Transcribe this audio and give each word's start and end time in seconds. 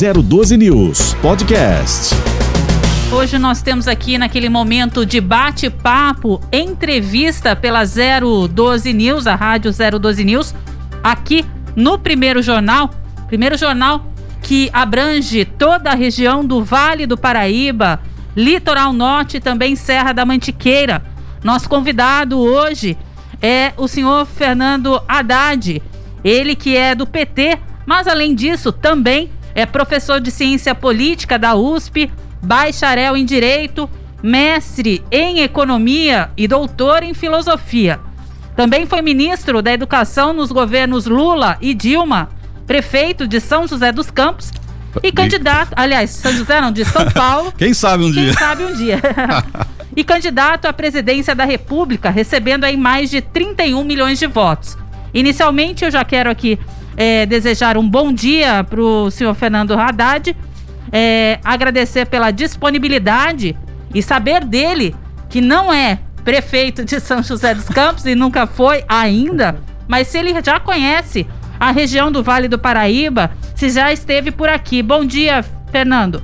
012 0.00 0.56
News 0.56 1.12
Podcast. 1.20 2.14
Hoje 3.12 3.38
nós 3.38 3.60
temos 3.60 3.86
aqui 3.86 4.16
naquele 4.16 4.48
momento 4.48 5.04
de 5.04 5.20
bate-papo, 5.20 6.40
entrevista 6.50 7.54
pela 7.54 7.82
012 7.84 8.94
News, 8.94 9.26
a 9.26 9.34
rádio 9.34 9.70
012 10.00 10.24
News, 10.24 10.54
aqui 11.04 11.44
no 11.76 11.98
primeiro 11.98 12.40
jornal, 12.40 12.88
primeiro 13.26 13.58
jornal 13.58 14.06
que 14.40 14.70
abrange 14.72 15.44
toda 15.44 15.90
a 15.90 15.94
região 15.94 16.42
do 16.46 16.64
Vale 16.64 17.06
do 17.06 17.18
Paraíba, 17.18 18.00
Litoral 18.34 18.94
Norte 18.94 19.36
e 19.36 19.40
também 19.40 19.76
Serra 19.76 20.14
da 20.14 20.24
Mantiqueira. 20.24 21.02
Nosso 21.44 21.68
convidado 21.68 22.38
hoje 22.38 22.96
é 23.42 23.74
o 23.76 23.86
senhor 23.86 24.24
Fernando 24.24 24.98
Haddad, 25.06 25.82
ele 26.24 26.56
que 26.56 26.74
é 26.74 26.94
do 26.94 27.06
PT, 27.06 27.58
mas 27.84 28.08
além 28.08 28.34
disso 28.34 28.72
também 28.72 29.28
é 29.54 29.66
professor 29.66 30.20
de 30.20 30.30
ciência 30.30 30.74
política 30.74 31.38
da 31.38 31.54
USP, 31.54 32.10
bacharel 32.42 33.16
em 33.16 33.24
direito, 33.24 33.88
mestre 34.22 35.02
em 35.10 35.40
economia 35.40 36.30
e 36.36 36.46
doutor 36.46 37.02
em 37.02 37.14
filosofia. 37.14 38.00
Também 38.56 38.86
foi 38.86 39.00
ministro 39.00 39.62
da 39.62 39.72
Educação 39.72 40.32
nos 40.32 40.52
governos 40.52 41.06
Lula 41.06 41.56
e 41.60 41.72
Dilma, 41.72 42.28
prefeito 42.66 43.26
de 43.26 43.40
São 43.40 43.66
José 43.66 43.90
dos 43.90 44.10
Campos 44.10 44.50
e 45.02 45.12
candidato, 45.12 45.72
aliás, 45.76 46.10
São 46.10 46.32
José 46.32 46.60
não, 46.60 46.72
de 46.72 46.84
São 46.84 47.08
Paulo. 47.10 47.52
Quem 47.56 47.72
sabe 47.72 48.04
um 48.04 48.12
Quem 48.12 48.24
dia. 48.24 48.32
sabe 48.34 48.64
um 48.64 48.74
dia. 48.74 49.00
e 49.96 50.02
candidato 50.02 50.66
à 50.66 50.72
presidência 50.72 51.34
da 51.34 51.44
República, 51.44 52.10
recebendo 52.10 52.64
aí 52.64 52.76
mais 52.76 53.10
de 53.10 53.20
31 53.20 53.84
milhões 53.84 54.18
de 54.18 54.26
votos. 54.26 54.76
Inicialmente, 55.14 55.84
eu 55.84 55.90
já 55.90 56.04
quero 56.04 56.30
aqui 56.30 56.58
é, 57.00 57.24
desejar 57.24 57.78
um 57.78 57.88
bom 57.88 58.12
dia 58.12 58.62
para 58.62 58.78
o 58.78 59.10
senhor 59.10 59.34
Fernando 59.34 59.72
Haddad, 59.72 60.36
é, 60.92 61.38
agradecer 61.42 62.04
pela 62.04 62.30
disponibilidade 62.30 63.56
e 63.94 64.02
saber 64.02 64.44
dele 64.44 64.94
que 65.30 65.40
não 65.40 65.72
é 65.72 65.98
prefeito 66.22 66.84
de 66.84 67.00
São 67.00 67.22
José 67.22 67.54
dos 67.54 67.64
Campos 67.70 68.04
e 68.04 68.14
nunca 68.14 68.46
foi 68.46 68.84
ainda, 68.86 69.56
mas 69.88 70.08
se 70.08 70.18
ele 70.18 70.34
já 70.44 70.60
conhece 70.60 71.26
a 71.58 71.70
região 71.70 72.12
do 72.12 72.22
Vale 72.22 72.48
do 72.48 72.58
Paraíba, 72.58 73.30
se 73.54 73.70
já 73.70 73.90
esteve 73.90 74.30
por 74.30 74.50
aqui. 74.50 74.82
Bom 74.82 75.02
dia, 75.02 75.42
Fernando. 75.72 76.22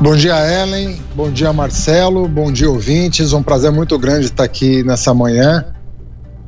Bom 0.00 0.16
dia, 0.16 0.34
Ellen. 0.34 1.00
Bom 1.14 1.30
dia, 1.30 1.52
Marcelo. 1.52 2.26
Bom 2.26 2.50
dia, 2.50 2.68
ouvintes. 2.68 3.32
Um 3.32 3.42
prazer 3.42 3.70
muito 3.70 3.96
grande 4.00 4.26
estar 4.26 4.42
aqui 4.42 4.82
nessa 4.82 5.14
manhã. 5.14 5.64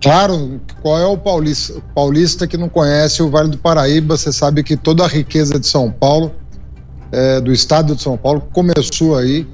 Claro, 0.00 0.60
qual 0.80 0.98
é 0.98 1.06
o 1.06 1.18
paulista, 1.18 1.82
paulista 1.94 2.46
que 2.46 2.56
não 2.56 2.68
conhece 2.68 3.22
o 3.22 3.28
Vale 3.28 3.50
do 3.50 3.58
Paraíba? 3.58 4.16
Você 4.16 4.32
sabe 4.32 4.62
que 4.62 4.76
toda 4.76 5.04
a 5.04 5.08
riqueza 5.08 5.58
de 5.58 5.66
São 5.66 5.90
Paulo, 5.90 6.32
é, 7.10 7.40
do 7.40 7.52
estado 7.52 7.96
de 7.96 8.02
São 8.02 8.16
Paulo, 8.16 8.40
começou 8.52 9.16
aí. 9.16 9.46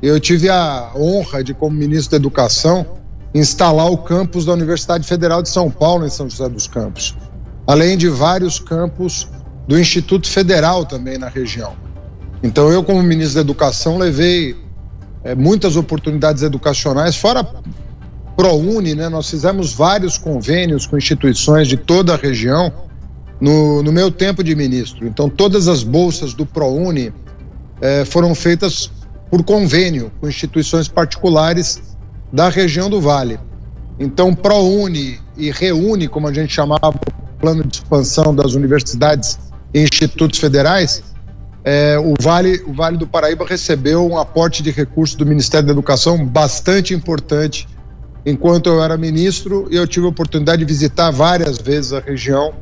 Eu 0.00 0.18
tive 0.18 0.48
a 0.48 0.90
honra 0.96 1.44
de, 1.44 1.52
como 1.52 1.76
ministro 1.76 2.12
da 2.12 2.16
Educação, 2.16 2.86
instalar 3.34 3.90
o 3.90 3.98
campus 3.98 4.46
da 4.46 4.52
Universidade 4.52 5.06
Federal 5.06 5.42
de 5.42 5.50
São 5.50 5.70
Paulo, 5.70 6.06
em 6.06 6.10
São 6.10 6.28
José 6.28 6.48
dos 6.48 6.66
Campos, 6.66 7.14
além 7.66 7.96
de 7.96 8.08
vários 8.08 8.58
campos 8.58 9.28
do 9.68 9.78
Instituto 9.78 10.26
Federal 10.26 10.86
também 10.86 11.18
na 11.18 11.28
região. 11.28 11.74
Então, 12.42 12.72
eu, 12.72 12.82
como 12.82 13.02
ministro 13.02 13.36
da 13.36 13.40
Educação, 13.42 13.98
levei 13.98 14.56
é, 15.22 15.34
muitas 15.34 15.76
oportunidades 15.76 16.42
educacionais, 16.42 17.14
fora 17.14 17.46
ProUni, 18.36 18.94
né? 18.94 19.08
Nós 19.08 19.28
fizemos 19.28 19.72
vários 19.72 20.18
convênios 20.18 20.86
com 20.86 20.96
instituições 20.96 21.68
de 21.68 21.76
toda 21.76 22.14
a 22.14 22.16
região 22.16 22.72
no, 23.40 23.82
no 23.82 23.92
meu 23.92 24.10
tempo 24.10 24.42
de 24.42 24.54
ministro. 24.54 25.06
Então, 25.06 25.28
todas 25.28 25.68
as 25.68 25.82
bolsas 25.82 26.32
do 26.34 26.46
ProUni 26.46 27.12
eh, 27.80 28.04
foram 28.04 28.34
feitas 28.34 28.90
por 29.30 29.42
convênio 29.42 30.12
com 30.20 30.28
instituições 30.28 30.88
particulares 30.88 31.96
da 32.32 32.48
região 32.48 32.88
do 32.88 33.00
Vale. 33.00 33.38
Então, 33.98 34.34
ProUni 34.34 35.18
e 35.36 35.50
Reúne, 35.50 36.06
como 36.08 36.28
a 36.28 36.32
gente 36.32 36.52
chamava 36.52 36.88
o 36.88 37.40
plano 37.40 37.64
de 37.64 37.76
expansão 37.76 38.34
das 38.34 38.54
universidades 38.54 39.38
e 39.74 39.80
institutos 39.80 40.38
federais, 40.38 41.02
eh, 41.64 41.98
o, 41.98 42.14
vale, 42.20 42.62
o 42.66 42.72
Vale 42.72 42.96
do 42.96 43.06
Paraíba 43.06 43.44
recebeu 43.44 44.06
um 44.06 44.18
aporte 44.18 44.62
de 44.62 44.70
recursos 44.70 45.16
do 45.16 45.26
Ministério 45.26 45.66
da 45.66 45.72
Educação 45.72 46.24
bastante 46.24 46.94
importante 46.94 47.68
enquanto 48.24 48.68
eu 48.68 48.82
era 48.82 48.96
ministro, 48.96 49.66
eu 49.70 49.86
tive 49.86 50.06
a 50.06 50.08
oportunidade 50.08 50.64
de 50.64 50.64
visitar 50.64 51.10
várias 51.10 51.58
vezes 51.58 51.92
a 51.92 52.00
região 52.00 52.54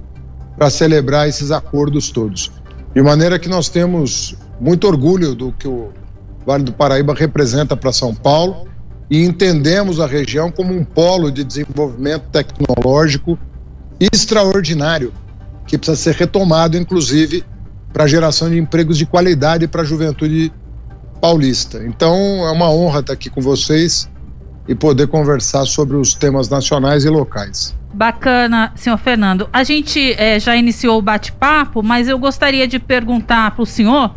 para 0.57 0.71
celebrar 0.71 1.29
esses 1.29 1.51
acordos 1.51 2.11
todos. 2.11 2.51
De 2.95 3.03
maneira 3.03 3.39
que 3.39 3.49
nós 3.49 3.69
temos 3.69 4.35
muito 4.61 4.87
orgulho 4.87 5.35
do 5.35 5.53
que 5.53 5.69
o 5.69 5.93
Vale 6.45 6.65
do 6.65 6.73
Paraíba 6.73 7.15
representa 7.15 7.77
para 7.77 7.93
São 7.93 8.15
Paulo 8.15 8.67
e 9.11 9.25
entendemos 9.25 10.01
a 10.01 10.07
região 10.07 10.51
como 10.51 10.73
um 10.75 10.85
polo 10.85 11.31
de 11.31 11.45
desenvolvimento 11.45 12.25
tecnológico 12.31 13.39
extraordinário, 13.99 15.13
que 15.67 15.77
precisa 15.77 15.97
ser 15.97 16.15
retomado, 16.15 16.77
inclusive, 16.77 17.45
para 17.93 18.05
a 18.05 18.07
geração 18.07 18.49
de 18.49 18.59
empregos 18.59 18.97
de 18.97 19.05
qualidade 19.05 19.69
para 19.69 19.83
a 19.83 19.85
juventude 19.85 20.53
paulista. 21.21 21.85
Então, 21.85 22.17
é 22.47 22.51
uma 22.51 22.71
honra 22.71 23.01
estar 23.01 23.13
aqui 23.13 23.29
com 23.29 23.41
vocês 23.41 24.09
e 24.69 24.75
poder 24.75 25.07
conversar 25.09 25.65
sobre 25.65 25.97
os 25.97 26.15
temas 26.15 26.49
nacionais 26.49 27.05
e 27.05 27.09
locais. 27.09 27.77
Bacana, 27.93 28.73
senhor 28.77 28.99
Fernando. 28.99 29.49
A 29.53 29.65
gente 29.65 30.13
é, 30.13 30.39
já 30.39 30.57
iniciou 30.57 30.99
o 30.99 31.03
bate-papo, 31.03 31.83
mas 31.83 32.09
eu 32.09 32.19
gostaria 32.19 32.69
de 32.69 32.79
perguntar 32.79 33.51
para 33.51 33.63
o 33.63 33.67
senhor 33.67 34.15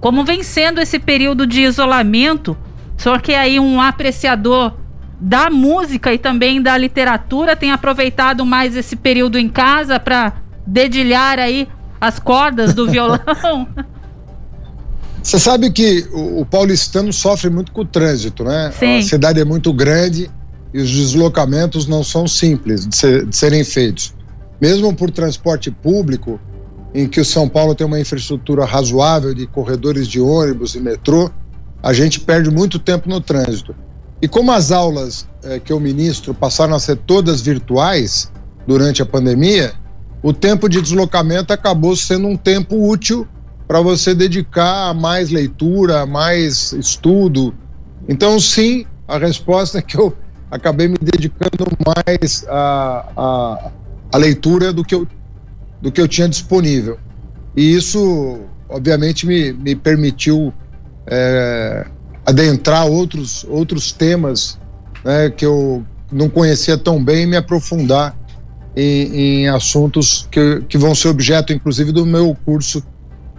como 0.00 0.24
vem 0.24 0.42
sendo 0.42 0.80
esse 0.80 0.98
período 0.98 1.46
de 1.46 1.62
isolamento. 1.62 2.56
O 2.98 3.02
senhor 3.02 3.20
que 3.20 3.32
é 3.32 3.38
aí 3.38 3.58
um 3.58 3.80
apreciador 3.80 4.74
da 5.20 5.48
música 5.48 6.12
e 6.12 6.18
também 6.18 6.60
da 6.60 6.76
literatura, 6.76 7.54
tem 7.54 7.70
aproveitado 7.70 8.44
mais 8.44 8.76
esse 8.76 8.96
período 8.96 9.38
em 9.38 9.48
casa 9.48 10.00
para 10.00 10.32
dedilhar 10.66 11.38
aí 11.38 11.68
as 12.00 12.18
cordas 12.18 12.74
do 12.74 12.86
violão? 12.90 13.68
Você 15.22 15.38
sabe 15.38 15.70
que 15.70 16.06
o, 16.12 16.44
paulistano 16.44 17.12
sofre 17.12 17.48
muito 17.48 17.70
com 17.70 17.82
o 17.82 17.84
trânsito, 17.84 18.42
né? 18.42 18.72
Sim. 18.76 18.98
A 18.98 19.02
cidade 19.02 19.40
é 19.40 19.44
muito 19.44 19.72
grande 19.72 20.28
e 20.74 20.80
os 20.80 20.90
deslocamentos 20.90 21.86
não 21.86 22.02
são 22.02 22.26
simples 22.26 22.86
de, 22.86 22.96
ser, 22.96 23.26
de, 23.26 23.36
serem 23.36 23.62
feitos. 23.62 24.14
Mesmo 24.60 24.92
por 24.94 25.10
transporte 25.10 25.70
público, 25.70 26.40
em 26.92 27.06
que 27.06 27.20
o 27.20 27.24
São 27.24 27.48
Paulo 27.48 27.74
tem 27.74 27.86
uma 27.86 28.00
infraestrutura 28.00 28.64
razoável 28.64 29.32
de 29.32 29.46
corredores 29.46 30.08
de 30.08 30.20
ônibus 30.20 30.74
e 30.74 30.80
metrô, 30.80 31.30
a 31.82 31.92
gente 31.92 32.20
perde 32.20 32.50
muito 32.50 32.78
tempo 32.78 33.08
no 33.08 33.20
trânsito. 33.20 33.74
E 34.20 34.28
como 34.28 34.52
as 34.52 34.70
aulas 34.70 35.26
eh, 35.42 35.58
que 35.58 35.72
eu 35.72 35.80
ministro 35.80 36.32
passaram 36.32 36.74
a 36.74 36.78
ser 36.78 36.96
todas 36.96 37.40
virtuais 37.40 38.30
durante 38.66 39.02
a 39.02 39.06
pandemia, 39.06 39.72
o 40.22 40.32
tempo 40.32 40.68
de 40.68 40.80
deslocamento 40.80 41.52
acabou 41.52 41.96
sendo 41.96 42.28
um 42.28 42.36
tempo 42.36 42.88
útil 42.88 43.26
para 43.72 43.80
você 43.80 44.14
dedicar 44.14 44.90
a 44.90 44.92
mais 44.92 45.30
leitura, 45.30 46.02
a 46.02 46.06
mais 46.06 46.72
estudo. 46.72 47.54
Então, 48.06 48.38
sim, 48.38 48.84
a 49.08 49.16
resposta 49.16 49.78
é 49.78 49.80
que 49.80 49.96
eu 49.96 50.14
acabei 50.50 50.88
me 50.88 50.98
dedicando 51.00 51.64
mais 51.86 52.44
à, 52.50 53.08
à, 53.16 53.70
à 54.12 54.18
leitura 54.18 54.74
do 54.74 54.84
que, 54.84 54.94
eu, 54.94 55.08
do 55.80 55.90
que 55.90 56.02
eu 56.02 56.06
tinha 56.06 56.28
disponível. 56.28 56.98
E 57.56 57.74
isso, 57.74 58.40
obviamente, 58.68 59.26
me, 59.26 59.54
me 59.54 59.74
permitiu 59.74 60.52
é, 61.06 61.86
adentrar 62.26 62.86
outros, 62.86 63.42
outros 63.48 63.90
temas 63.90 64.60
né, 65.02 65.30
que 65.30 65.46
eu 65.46 65.82
não 66.12 66.28
conhecia 66.28 66.76
tão 66.76 67.02
bem 67.02 67.22
e 67.22 67.26
me 67.26 67.38
aprofundar 67.38 68.14
em, 68.76 69.44
em 69.44 69.48
assuntos 69.48 70.28
que, 70.30 70.60
que 70.68 70.76
vão 70.76 70.94
ser 70.94 71.08
objeto, 71.08 71.54
inclusive, 71.54 71.90
do 71.90 72.04
meu 72.04 72.36
curso 72.44 72.84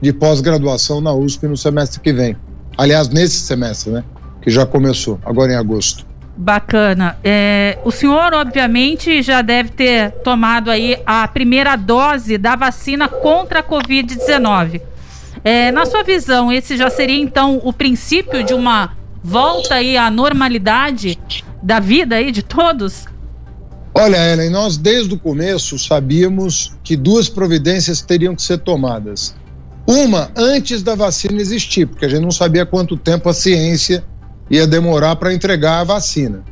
de 0.03 0.11
pós-graduação 0.11 0.99
na 0.99 1.13
USP 1.13 1.47
no 1.47 1.55
semestre 1.55 2.01
que 2.01 2.11
vem. 2.11 2.35
Aliás, 2.77 3.07
nesse 3.07 3.37
semestre, 3.37 3.89
né? 3.89 4.03
Que 4.41 4.51
já 4.51 4.65
começou, 4.65 5.17
agora 5.23 5.53
em 5.53 5.55
agosto. 5.55 6.05
Bacana. 6.35 7.17
É, 7.23 7.77
o 7.85 7.91
senhor, 7.91 8.33
obviamente, 8.33 9.21
já 9.21 9.41
deve 9.41 9.69
ter 9.69 10.11
tomado 10.21 10.69
aí 10.69 10.99
a 11.05 11.25
primeira 11.25 11.77
dose 11.77 12.37
da 12.37 12.53
vacina 12.53 13.07
contra 13.07 13.61
a 13.61 13.63
Covid-19. 13.63 14.81
É, 15.41 15.71
na 15.71 15.85
sua 15.85 16.03
visão, 16.03 16.51
esse 16.51 16.75
já 16.75 16.89
seria 16.89 17.21
então 17.21 17.61
o 17.63 17.71
princípio 17.71 18.43
de 18.43 18.53
uma 18.53 18.97
volta 19.23 19.75
aí 19.75 19.95
à 19.95 20.11
normalidade 20.11 21.17
da 21.61 21.79
vida 21.79 22.17
aí 22.17 22.29
de 22.29 22.43
todos? 22.43 23.05
Olha, 23.95 24.17
Ellen, 24.33 24.49
nós 24.49 24.75
desde 24.75 25.13
o 25.13 25.19
começo 25.19 25.79
sabíamos 25.79 26.73
que 26.83 26.97
duas 26.97 27.29
providências 27.29 28.01
teriam 28.01 28.35
que 28.35 28.41
ser 28.41 28.57
tomadas. 28.57 29.33
Uma 29.85 30.31
antes 30.35 30.81
da 30.81 30.95
vacina 30.95 31.41
existir, 31.41 31.85
porque 31.85 32.05
a 32.05 32.09
gente 32.09 32.21
não 32.21 32.31
sabia 32.31 32.65
quanto 32.65 32.95
tempo 32.95 33.27
a 33.27 33.33
ciência 33.33 34.03
ia 34.49 34.65
demorar 34.65 35.15
para 35.17 35.33
entregar 35.33 35.79
a 35.79 35.83
vacina. 35.83 36.43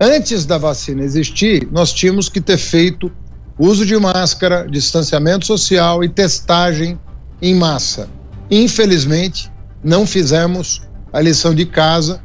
Antes 0.00 0.44
da 0.44 0.58
vacina 0.58 1.02
existir, 1.02 1.68
nós 1.72 1.92
tínhamos 1.92 2.28
que 2.28 2.40
ter 2.40 2.58
feito 2.58 3.10
uso 3.58 3.84
de 3.84 3.96
máscara, 3.98 4.66
distanciamento 4.68 5.46
social 5.46 6.04
e 6.04 6.08
testagem 6.08 6.98
em 7.42 7.54
massa. 7.54 8.08
Infelizmente, 8.50 9.50
não 9.82 10.06
fizemos 10.06 10.82
a 11.12 11.20
lição 11.20 11.54
de 11.54 11.66
casa. 11.66 12.20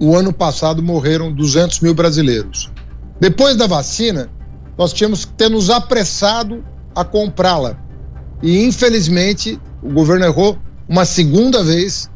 O 0.00 0.16
ano 0.16 0.32
passado 0.32 0.82
morreram 0.82 1.32
200 1.32 1.80
mil 1.80 1.94
brasileiros. 1.94 2.70
Depois 3.20 3.56
da 3.56 3.66
vacina, 3.66 4.28
nós 4.76 4.92
tínhamos 4.92 5.24
que 5.24 5.32
ter 5.34 5.48
nos 5.48 5.70
apressado 5.70 6.64
a 6.94 7.04
comprá-la. 7.04 7.78
E, 8.42 8.64
infelizmente, 8.64 9.60
o 9.82 9.92
governo 9.92 10.24
errou 10.24 10.58
uma 10.88 11.04
segunda 11.04 11.62
vez 11.62 12.10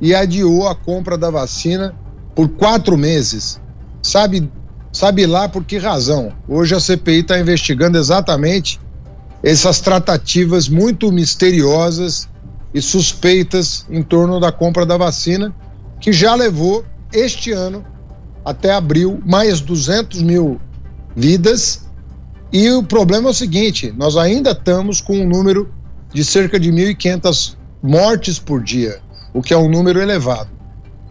e 0.00 0.14
adiou 0.14 0.68
a 0.68 0.74
compra 0.74 1.16
da 1.16 1.30
vacina 1.30 1.94
por 2.34 2.48
quatro 2.48 2.96
meses. 2.96 3.60
Sabe, 4.02 4.50
sabe 4.92 5.26
lá 5.26 5.48
por 5.48 5.64
que 5.64 5.78
razão? 5.78 6.32
Hoje 6.48 6.74
a 6.74 6.80
CPI 6.80 7.20
está 7.20 7.38
investigando 7.38 7.98
exatamente 7.98 8.80
essas 9.42 9.80
tratativas 9.80 10.68
muito 10.68 11.10
misteriosas 11.12 12.28
e 12.74 12.82
suspeitas 12.82 13.86
em 13.88 14.02
torno 14.02 14.38
da 14.40 14.52
compra 14.52 14.84
da 14.84 14.96
vacina, 14.96 15.54
que 16.00 16.12
já 16.12 16.34
levou 16.34 16.84
este 17.12 17.52
ano, 17.52 17.84
até 18.44 18.72
abril, 18.72 19.20
mais 19.24 19.60
200 19.60 20.20
mil 20.22 20.60
vidas. 21.14 21.85
E 22.52 22.70
o 22.70 22.82
problema 22.82 23.28
é 23.28 23.30
o 23.30 23.34
seguinte: 23.34 23.92
nós 23.96 24.16
ainda 24.16 24.50
estamos 24.50 25.00
com 25.00 25.18
um 25.18 25.28
número 25.28 25.72
de 26.12 26.24
cerca 26.24 26.58
de 26.58 26.70
1.500 26.70 27.56
mortes 27.82 28.38
por 28.38 28.62
dia, 28.62 29.00
o 29.34 29.42
que 29.42 29.52
é 29.52 29.56
um 29.56 29.68
número 29.68 30.00
elevado. 30.00 30.50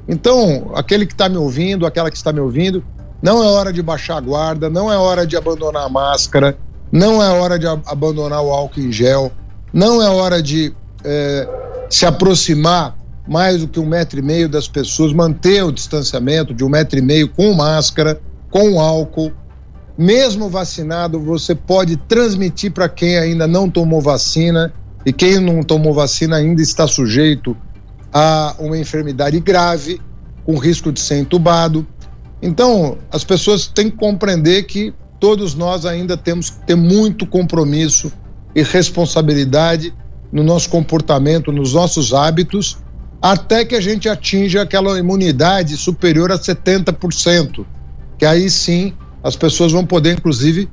Então, 0.08 0.72
aquele 0.76 1.06
que 1.06 1.14
está 1.14 1.28
me 1.28 1.38
ouvindo, 1.38 1.86
aquela 1.86 2.12
que 2.12 2.18
está 2.18 2.32
me 2.32 2.40
ouvindo, 2.40 2.84
não 3.22 3.44
é 3.44 3.48
hora 3.48 3.74
de 3.74 3.82
baixar 3.82 4.18
a 4.18 4.22
guarda, 4.22 4.70
não 4.70 4.92
é 4.92 4.98
hora 4.98 5.26
de 5.26 5.36
abandonar 5.36 5.86
a 5.86 5.90
máscara, 5.90 6.58
não 6.92 7.22
é 7.22 7.30
hora 7.30 7.58
de 7.58 7.66
abandonar 7.68 8.42
o 8.42 8.52
álcool 8.52 8.82
em 8.82 8.92
gel, 8.92 9.32
não 9.74 10.02
é 10.02 10.10
hora 10.10 10.42
de 10.42 10.74
é, 11.04 11.48
se 11.90 12.06
aproximar 12.06 12.96
mais 13.28 13.62
do 13.62 13.68
que 13.68 13.80
um 13.80 13.86
metro 13.86 14.20
e 14.20 14.22
meio 14.22 14.48
das 14.48 14.68
pessoas, 14.68 15.12
manter 15.12 15.64
o 15.64 15.72
distanciamento 15.72 16.54
de 16.54 16.64
um 16.64 16.70
metro 16.70 17.00
e 17.00 17.02
meio 17.02 17.28
com 17.28 17.54
máscara, 17.54 18.22
com 18.52 18.80
álcool. 18.80 19.32
Mesmo 19.98 20.50
vacinado, 20.50 21.20
você 21.20 21.56
pode 21.56 21.96
transmitir 21.96 22.72
para 22.72 22.90
quem 22.90 23.18
ainda 23.18 23.48
não 23.48 23.70
tomou 23.70 24.02
vacina 24.02 24.74
e 25.06 25.14
quem 25.14 25.40
não 25.40 25.64
tomou 25.64 25.94
vacina 25.94 26.36
ainda 26.36 26.62
está 26.62 26.86
sujeito 26.86 27.56
a 28.14 28.56
uma 28.60 28.78
enfermidade 28.78 29.40
grave, 29.40 30.02
com 30.44 30.58
risco 30.58 30.92
de 30.92 31.00
ser 31.00 31.20
entubado. 31.20 31.88
Então, 32.42 32.98
as 33.12 33.24
pessoas 33.24 33.68
têm 33.68 33.90
que 33.90 33.98
compreender 33.98 34.64
que 34.64 34.94
todos 35.20 35.56
nós 35.56 35.86
ainda 35.86 36.18
temos 36.18 36.50
que 36.50 36.66
ter 36.66 36.76
muito 36.76 37.26
compromisso 37.26 38.12
e 38.54 38.64
responsabilidade 38.64 39.94
no 40.32 40.44
nosso 40.44 40.70
comportamento, 40.70 41.52
nos 41.52 41.74
nossos 41.74 42.14
hábitos, 42.14 42.78
até 43.22 43.64
que 43.64 43.76
a 43.76 43.82
gente 43.82 44.10
atinja 44.10 44.62
aquela 44.62 45.00
imunidade 45.00 45.78
superior 45.78 46.32
a 46.32 46.38
70%, 46.38 47.66
que 48.18 48.26
aí 48.26 48.50
sim 48.50 48.94
as 49.26 49.36
pessoas 49.36 49.72
vão 49.72 49.84
poder, 49.84 50.20
inclusive, 50.20 50.70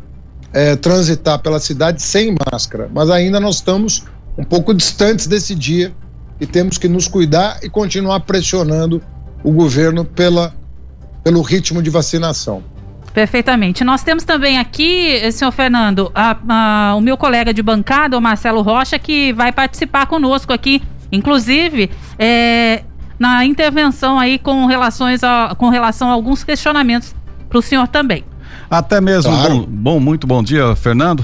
é, 0.52 0.76
transitar 0.76 1.38
pela 1.38 1.58
cidade 1.58 2.02
sem 2.02 2.36
máscara. 2.52 2.86
Mas 2.92 3.08
ainda 3.08 3.40
nós 3.40 3.56
estamos 3.56 4.04
um 4.36 4.44
pouco 4.44 4.74
distantes 4.74 5.26
desse 5.26 5.54
dia 5.54 5.90
e 6.38 6.46
temos 6.46 6.76
que 6.76 6.86
nos 6.86 7.08
cuidar 7.08 7.60
e 7.62 7.70
continuar 7.70 8.20
pressionando 8.20 9.00
o 9.42 9.50
governo 9.50 10.04
pela, 10.04 10.54
pelo 11.24 11.40
ritmo 11.40 11.82
de 11.82 11.88
vacinação. 11.88 12.62
Perfeitamente. 13.14 13.84
Nós 13.84 14.02
temos 14.02 14.22
também 14.22 14.58
aqui, 14.58 15.32
senhor 15.32 15.50
Fernando, 15.50 16.12
a, 16.14 16.36
a, 16.46 16.94
o 16.94 17.00
meu 17.00 17.16
colega 17.16 17.54
de 17.54 17.62
bancada, 17.62 18.18
o 18.18 18.20
Marcelo 18.20 18.60
Rocha, 18.60 18.98
que 18.98 19.32
vai 19.32 19.50
participar 19.50 20.04
conosco 20.04 20.52
aqui, 20.52 20.82
inclusive 21.10 21.90
é, 22.18 22.82
na 23.18 23.46
intervenção 23.46 24.18
aí 24.18 24.38
com, 24.38 24.66
relações 24.66 25.24
a, 25.24 25.54
com 25.56 25.70
relação 25.70 26.10
a 26.10 26.12
alguns 26.12 26.44
questionamentos 26.44 27.14
para 27.48 27.58
o 27.58 27.62
senhor 27.62 27.88
também. 27.88 28.24
Até 28.72 29.02
mesmo. 29.02 29.30
Claro. 29.30 29.54
Bom, 29.54 29.66
bom, 29.68 30.00
muito 30.00 30.26
bom 30.26 30.42
dia, 30.42 30.74
Fernando. 30.74 31.22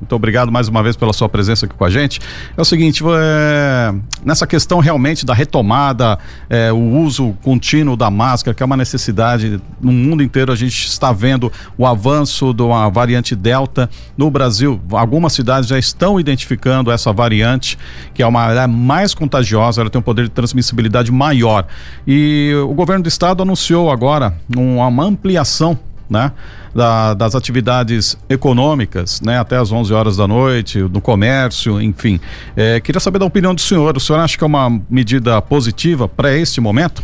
Muito 0.00 0.14
obrigado 0.14 0.52
mais 0.52 0.68
uma 0.68 0.84
vez 0.84 0.94
pela 0.94 1.12
sua 1.12 1.28
presença 1.28 1.66
aqui 1.66 1.74
com 1.74 1.84
a 1.84 1.90
gente. 1.90 2.20
É 2.56 2.60
o 2.60 2.64
seguinte, 2.64 3.02
é, 3.04 3.92
nessa 4.24 4.46
questão 4.46 4.78
realmente 4.78 5.26
da 5.26 5.34
retomada, 5.34 6.16
é, 6.48 6.70
o 6.70 6.78
uso 6.98 7.36
contínuo 7.42 7.96
da 7.96 8.08
máscara, 8.08 8.54
que 8.54 8.62
é 8.62 8.66
uma 8.66 8.76
necessidade 8.76 9.60
no 9.80 9.90
mundo 9.90 10.22
inteiro, 10.22 10.52
a 10.52 10.54
gente 10.54 10.86
está 10.86 11.12
vendo 11.12 11.50
o 11.76 11.84
avanço 11.84 12.52
da 12.52 12.88
variante 12.88 13.34
Delta 13.34 13.90
no 14.16 14.30
Brasil. 14.30 14.80
Algumas 14.92 15.32
cidades 15.32 15.68
já 15.68 15.80
estão 15.80 16.20
identificando 16.20 16.92
essa 16.92 17.12
variante, 17.12 17.76
que 18.14 18.22
é 18.22 18.26
uma 18.28 18.52
é 18.52 18.66
mais 18.68 19.12
contagiosa, 19.12 19.80
ela 19.80 19.90
tem 19.90 19.98
um 19.98 20.04
poder 20.04 20.24
de 20.24 20.30
transmissibilidade 20.30 21.10
maior. 21.10 21.66
E 22.06 22.52
o 22.64 22.74
governo 22.74 23.02
do 23.02 23.08
estado 23.08 23.42
anunciou 23.42 23.90
agora 23.90 24.38
uma 24.56 25.04
ampliação 25.04 25.76
né? 26.08 26.32
Da, 26.74 27.14
das 27.14 27.34
atividades 27.34 28.16
econômicas, 28.28 29.20
né? 29.20 29.38
Até 29.38 29.56
às 29.56 29.72
11 29.72 29.92
horas 29.92 30.16
da 30.16 30.26
noite, 30.26 30.78
no 30.78 31.00
comércio, 31.00 31.80
enfim. 31.80 32.20
É, 32.56 32.80
queria 32.80 33.00
saber 33.00 33.18
da 33.18 33.26
opinião 33.26 33.54
do 33.54 33.60
senhor. 33.60 33.96
O 33.96 34.00
senhor 34.00 34.18
acha 34.18 34.36
que 34.36 34.44
é 34.44 34.46
uma 34.46 34.80
medida 34.88 35.40
positiva 35.42 36.08
para 36.08 36.36
este 36.36 36.60
momento? 36.60 37.02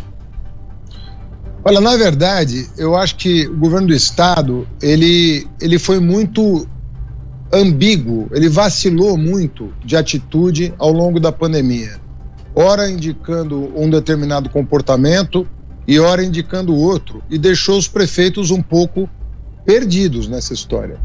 Olha, 1.65 1.79
na 1.79 1.95
verdade, 1.95 2.67
eu 2.77 2.95
acho 2.95 3.15
que 3.15 3.47
o 3.47 3.55
governo 3.55 3.87
do 3.87 3.93
estado 3.93 4.67
ele, 4.81 5.47
ele 5.61 5.79
foi 5.79 5.99
muito 5.99 6.67
ambíguo, 7.53 8.27
ele 8.33 8.49
vacilou 8.49 9.17
muito 9.17 9.71
de 9.85 9.95
atitude 9.95 10.73
ao 10.77 10.91
longo 10.91 11.19
da 11.19 11.31
pandemia. 11.31 12.01
Ora 12.55 12.89
indicando 12.89 13.71
um 13.75 13.89
determinado 13.89 14.49
comportamento, 14.49 15.47
e 15.87 15.99
ora 15.99 16.23
indicando 16.23 16.75
outro, 16.75 17.21
e 17.29 17.37
deixou 17.37 17.77
os 17.77 17.87
prefeitos 17.87 18.51
um 18.51 18.61
pouco 18.61 19.09
perdidos 19.65 20.27
nessa 20.27 20.53
história. 20.53 20.99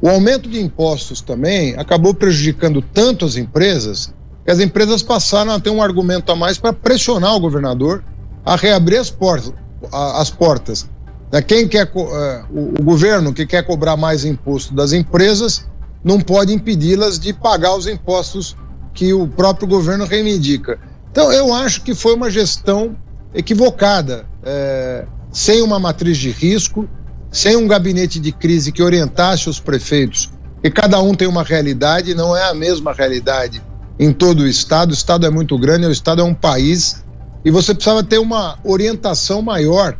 O 0.00 0.08
aumento 0.08 0.48
de 0.48 0.60
impostos 0.60 1.20
também 1.20 1.74
acabou 1.76 2.14
prejudicando 2.14 2.82
tanto 2.82 3.24
as 3.24 3.36
empresas 3.36 4.14
que 4.44 4.50
as 4.50 4.58
empresas 4.58 5.02
passaram 5.02 5.52
a 5.52 5.60
ter 5.60 5.70
um 5.70 5.82
argumento 5.82 6.32
a 6.32 6.36
mais 6.36 6.56
para 6.58 6.72
pressionar 6.72 7.34
o 7.34 7.40
governador 7.40 8.02
a 8.44 8.56
reabrir 8.56 8.98
as 8.98 9.10
portas. 9.10 9.52
As 9.92 10.30
portas. 10.30 10.88
Né, 11.30 11.40
quem 11.42 11.68
quer, 11.68 11.90
é, 11.94 12.44
o 12.50 12.82
governo 12.82 13.32
que 13.32 13.46
quer 13.46 13.62
cobrar 13.62 13.96
mais 13.96 14.24
imposto 14.24 14.74
das 14.74 14.92
empresas 14.92 15.66
não 16.02 16.20
pode 16.20 16.52
impedi-las 16.52 17.18
de 17.18 17.32
pagar 17.32 17.76
os 17.76 17.86
impostos 17.86 18.56
que 18.92 19.12
o 19.12 19.28
próprio 19.28 19.68
governo 19.68 20.04
reivindica. 20.04 20.78
Então, 21.10 21.32
eu 21.32 21.52
acho 21.52 21.82
que 21.82 21.94
foi 21.94 22.14
uma 22.14 22.30
gestão 22.30 22.96
equivocada, 23.34 24.26
é, 24.42 25.06
sem 25.32 25.62
uma 25.62 25.78
matriz 25.78 26.18
de 26.18 26.30
risco, 26.30 26.88
sem 27.30 27.56
um 27.56 27.68
gabinete 27.68 28.18
de 28.18 28.32
crise 28.32 28.72
que 28.72 28.82
orientasse 28.82 29.48
os 29.48 29.60
prefeitos, 29.60 30.30
que 30.62 30.70
cada 30.70 31.00
um 31.00 31.14
tem 31.14 31.28
uma 31.28 31.42
realidade, 31.42 32.14
não 32.14 32.36
é 32.36 32.48
a 32.48 32.54
mesma 32.54 32.92
realidade 32.92 33.62
em 33.98 34.12
todo 34.12 34.40
o 34.40 34.46
estado. 34.46 34.90
O 34.90 34.94
estado 34.94 35.26
é 35.26 35.30
muito 35.30 35.56
grande, 35.58 35.86
o 35.86 35.92
estado 35.92 36.22
é 36.22 36.24
um 36.24 36.34
país 36.34 37.04
e 37.44 37.50
você 37.50 37.74
precisava 37.74 38.02
ter 38.02 38.18
uma 38.18 38.58
orientação 38.64 39.40
maior 39.40 39.96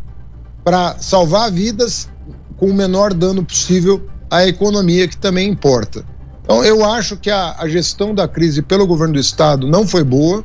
para 0.64 0.96
salvar 0.98 1.50
vidas 1.50 2.08
com 2.56 2.66
o 2.66 2.74
menor 2.74 3.14
dano 3.14 3.42
possível 3.44 4.06
à 4.30 4.46
economia, 4.46 5.08
que 5.08 5.16
também 5.16 5.48
importa. 5.48 6.04
Então, 6.42 6.64
eu 6.64 6.84
acho 6.84 7.16
que 7.16 7.30
a, 7.30 7.56
a 7.58 7.68
gestão 7.68 8.14
da 8.14 8.28
crise 8.28 8.60
pelo 8.60 8.86
governo 8.86 9.14
do 9.14 9.20
estado 9.20 9.66
não 9.66 9.86
foi 9.86 10.04
boa. 10.04 10.44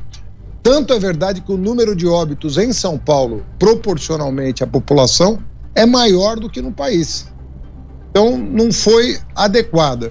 Tanto 0.66 0.92
é 0.92 0.98
verdade 0.98 1.42
que 1.42 1.52
o 1.52 1.56
número 1.56 1.94
de 1.94 2.08
óbitos 2.08 2.58
em 2.58 2.72
São 2.72 2.98
Paulo, 2.98 3.46
proporcionalmente 3.56 4.64
à 4.64 4.66
população, 4.66 5.38
é 5.76 5.86
maior 5.86 6.40
do 6.40 6.50
que 6.50 6.60
no 6.60 6.72
país. 6.72 7.28
Então, 8.10 8.36
não 8.36 8.72
foi 8.72 9.16
adequada. 9.36 10.10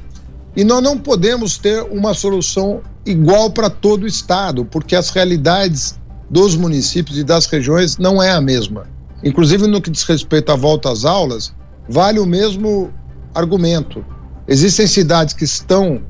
E 0.56 0.64
nós 0.64 0.82
não 0.82 0.98
podemos 0.98 1.58
ter 1.58 1.84
uma 1.84 2.14
solução 2.14 2.82
igual 3.06 3.52
para 3.52 3.70
todo 3.70 4.04
o 4.04 4.08
estado, 4.08 4.64
porque 4.64 4.96
as 4.96 5.10
realidades 5.10 6.00
dos 6.30 6.56
municípios 6.56 7.18
e 7.18 7.24
das 7.26 7.48
regiões 7.48 7.98
não 7.98 8.24
é 8.24 8.32
a 8.32 8.40
mesma. 8.40 8.88
Inclusive 9.26 9.68
no 9.68 9.82
que 9.82 9.90
diz 9.90 10.04
respeito 10.04 10.54
à 10.54 10.56
volta 10.56 10.90
às 10.90 11.04
aulas, 11.04 11.54
vale 11.90 12.18
o 12.18 12.26
mesmo 12.26 12.94
argumento. 13.34 14.06
Existem 14.48 14.88
cidades 14.88 15.34
que 15.34 15.44
estão 15.44 16.02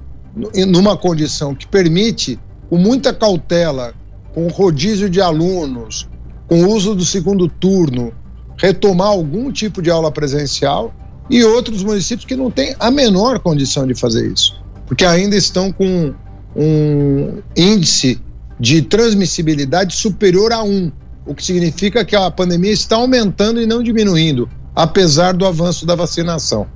numa 0.68 0.96
condição 0.96 1.56
que 1.56 1.66
permite, 1.66 2.40
com 2.70 2.78
muita 2.78 3.12
cautela, 3.12 3.92
com 4.36 4.48
rodízio 4.48 5.10
de 5.10 5.22
alunos, 5.22 6.10
com 6.46 6.68
uso 6.68 6.94
do 6.94 7.06
segundo 7.06 7.48
turno, 7.48 8.14
retomar 8.58 9.08
algum 9.08 9.50
tipo 9.50 9.82
de 9.82 9.90
aula 9.90 10.12
presencial 10.12 10.94
e 11.30 11.42
outros 11.44 11.82
municípios 11.82 12.26
que 12.26 12.36
não 12.36 12.52
têm 12.52 12.76
a 12.78 12.92
menor 12.92 13.40
condição 13.40 13.88
de 13.88 13.96
fazer 13.96 14.30
isso, 14.32 14.62
porque 14.86 15.06
ainda 15.06 15.38
estão 15.38 15.72
com 15.72 16.14
um 16.54 17.42
índice 17.56 18.22
de 18.60 18.82
transmissibilidade 18.82 19.96
superior 19.96 20.52
a 20.52 20.62
um, 20.62 20.92
o 21.26 21.34
que 21.34 21.44
significa 21.44 22.06
que 22.06 22.16
a 22.16 22.30
pandemia 22.30 22.72
está 22.72 22.98
aumentando 22.98 23.62
e 23.62 23.66
não 23.66 23.82
diminuindo, 23.82 24.50
apesar 24.76 25.34
do 25.34 25.46
avanço 25.46 25.86
da 25.86 25.96
vacinação. 25.96 26.68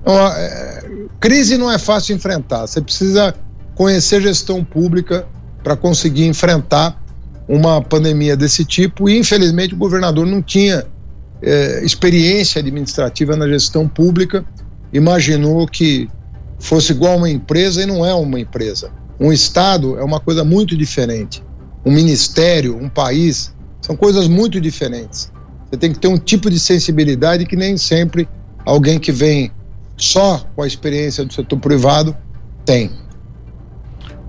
Então, 0.00 0.14
é, 0.28 1.06
crise 1.20 1.58
não 1.58 1.70
é 1.70 1.78
fácil 1.78 2.14
enfrentar, 2.14 2.66
você 2.66 2.80
precisa 2.80 3.34
conhecer 3.74 4.22
gestão 4.22 4.64
pública, 4.64 5.26
para 5.64 5.76
conseguir 5.76 6.26
enfrentar 6.26 7.02
uma 7.48 7.82
pandemia 7.82 8.36
desse 8.36 8.64
tipo 8.64 9.08
e 9.08 9.18
infelizmente 9.18 9.74
o 9.74 9.76
governador 9.76 10.26
não 10.26 10.40
tinha 10.40 10.86
é, 11.42 11.84
experiência 11.84 12.60
administrativa 12.60 13.34
na 13.34 13.48
gestão 13.48 13.88
pública, 13.88 14.44
imaginou 14.92 15.66
que 15.66 16.08
fosse 16.58 16.92
igual 16.92 17.16
uma 17.16 17.28
empresa 17.28 17.82
e 17.82 17.86
não 17.86 18.04
é 18.04 18.14
uma 18.14 18.38
empresa. 18.38 18.90
Um 19.18 19.32
estado 19.32 19.98
é 19.98 20.04
uma 20.04 20.20
coisa 20.20 20.44
muito 20.44 20.76
diferente. 20.76 21.42
Um 21.84 21.92
ministério, 21.92 22.76
um 22.76 22.88
país, 22.88 23.54
são 23.80 23.96
coisas 23.96 24.28
muito 24.28 24.60
diferentes. 24.60 25.32
Você 25.68 25.76
tem 25.76 25.92
que 25.92 25.98
ter 25.98 26.08
um 26.08 26.18
tipo 26.18 26.50
de 26.50 26.58
sensibilidade 26.58 27.46
que 27.46 27.56
nem 27.56 27.76
sempre 27.76 28.28
alguém 28.64 28.98
que 28.98 29.12
vem 29.12 29.50
só 29.96 30.38
com 30.54 30.62
a 30.62 30.66
experiência 30.66 31.24
do 31.24 31.32
setor 31.32 31.58
privado 31.58 32.16
tem. 32.64 32.90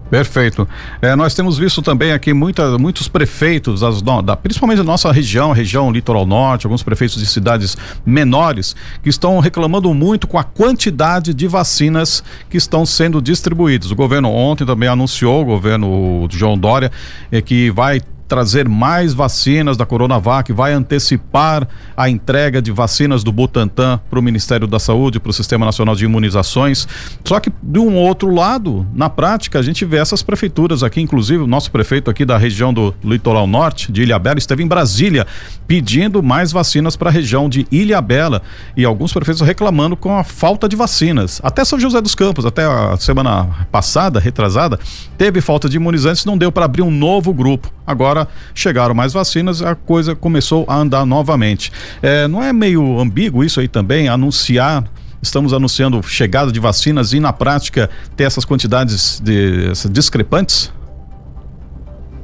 Perfeito. 0.09 0.67
É, 1.01 1.15
nós 1.15 1.33
temos 1.33 1.57
visto 1.57 1.81
também 1.81 2.11
aqui 2.11 2.33
muita, 2.33 2.77
muitos 2.77 3.07
prefeitos, 3.07 3.81
da, 4.23 4.35
principalmente 4.35 4.77
da 4.77 4.83
nossa 4.83 5.11
região, 5.11 5.51
região 5.51 5.91
litoral 5.91 6.25
norte, 6.25 6.65
alguns 6.65 6.83
prefeitos 6.83 7.17
de 7.17 7.25
cidades 7.25 7.75
menores, 8.05 8.75
que 9.01 9.09
estão 9.09 9.39
reclamando 9.39 9.93
muito 9.93 10.27
com 10.27 10.37
a 10.37 10.43
quantidade 10.43 11.33
de 11.33 11.47
vacinas 11.47 12.23
que 12.49 12.57
estão 12.57 12.85
sendo 12.85 13.21
distribuídas. 13.21 13.91
O 13.91 13.95
governo 13.95 14.29
ontem 14.29 14.65
também 14.65 14.87
anunciou, 14.87 15.41
o 15.41 15.45
governo 15.45 16.27
João 16.29 16.57
Dória, 16.57 16.91
é, 17.31 17.41
que 17.41 17.71
vai 17.71 18.01
trazer 18.27 18.67
mais 18.67 19.13
vacinas 19.13 19.77
da 19.77 19.85
Coronavac, 19.85 20.51
vai 20.51 20.73
antecipar 20.73 21.67
a 21.95 22.09
entrega 22.09 22.61
de 22.61 22.71
vacinas 22.71 23.23
do 23.23 23.31
Butantan 23.31 23.99
para 24.09 24.19
o 24.19 24.21
Ministério 24.21 24.67
da 24.67 24.79
Saúde, 24.79 25.19
para 25.19 25.29
o 25.29 25.33
Sistema 25.33 25.65
Nacional 25.65 25.95
de 25.95 26.05
Imunizações. 26.05 26.87
Só 27.23 27.39
que, 27.39 27.51
de 27.61 27.79
um 27.79 27.95
outro 27.95 28.33
lado, 28.33 28.85
na 28.93 29.09
prática, 29.09 29.59
a 29.59 29.61
gente 29.61 29.85
vê 29.85 29.97
essas 29.97 30.23
prefeituras 30.23 30.83
aqui, 30.83 31.01
inclusive 31.01 31.43
o 31.43 31.47
nosso 31.47 31.71
prefeito 31.71 32.09
aqui 32.09 32.25
da 32.25 32.37
região 32.37 32.73
do 32.73 32.93
Litoral 33.03 33.47
Norte, 33.47 33.91
de 33.91 34.03
Ilhabela, 34.03 34.39
esteve 34.39 34.63
em 34.63 34.67
Brasília 34.67 35.25
pedindo 35.67 36.21
mais 36.23 36.51
vacinas 36.51 36.95
para 36.95 37.09
a 37.09 37.13
região 37.13 37.49
de 37.49 37.67
Ilhabela 37.71 38.41
e 38.75 38.85
alguns 38.85 39.13
prefeitos 39.13 39.41
reclamando 39.41 39.95
com 39.95 40.17
a 40.17 40.23
falta 40.23 40.67
de 40.67 40.75
vacinas. 40.75 41.39
Até 41.43 41.63
São 41.63 41.79
José 41.79 42.01
dos 42.01 42.15
Campos, 42.15 42.45
até 42.45 42.63
a 42.63 42.97
semana 42.97 43.67
passada, 43.71 44.19
retrasada, 44.19 44.79
teve 45.17 45.41
falta 45.41 45.69
de 45.69 45.77
imunizantes, 45.77 46.25
não 46.25 46.37
deu 46.37 46.51
para 46.51 46.65
abrir 46.65 46.81
um 46.81 46.91
novo 46.91 47.33
grupo. 47.33 47.71
Agora 47.85 48.14
agora 48.15 48.27
chegaram 48.53 48.95
mais 48.95 49.11
vacinas, 49.11 49.61
a 49.61 49.75
coisa 49.75 50.15
começou 50.15 50.65
a 50.67 50.77
andar 50.77 51.05
novamente. 51.05 51.71
É, 52.01 52.27
não 52.27 52.41
é 52.41 52.53
meio 52.53 52.99
ambíguo 52.99 53.43
isso 53.43 53.59
aí 53.59 53.67
também, 53.67 54.07
anunciar 54.07 54.83
estamos 55.21 55.53
anunciando 55.53 56.03
chegada 56.03 56.51
de 56.51 56.59
vacinas 56.59 57.11
e 57.11 57.19
na 57.19 57.33
prática 57.33 57.89
ter 58.15 58.25
essas 58.25 58.45
quantidades 58.45 59.19
de, 59.19 59.71
essas 59.71 59.89
discrepantes? 59.89 60.71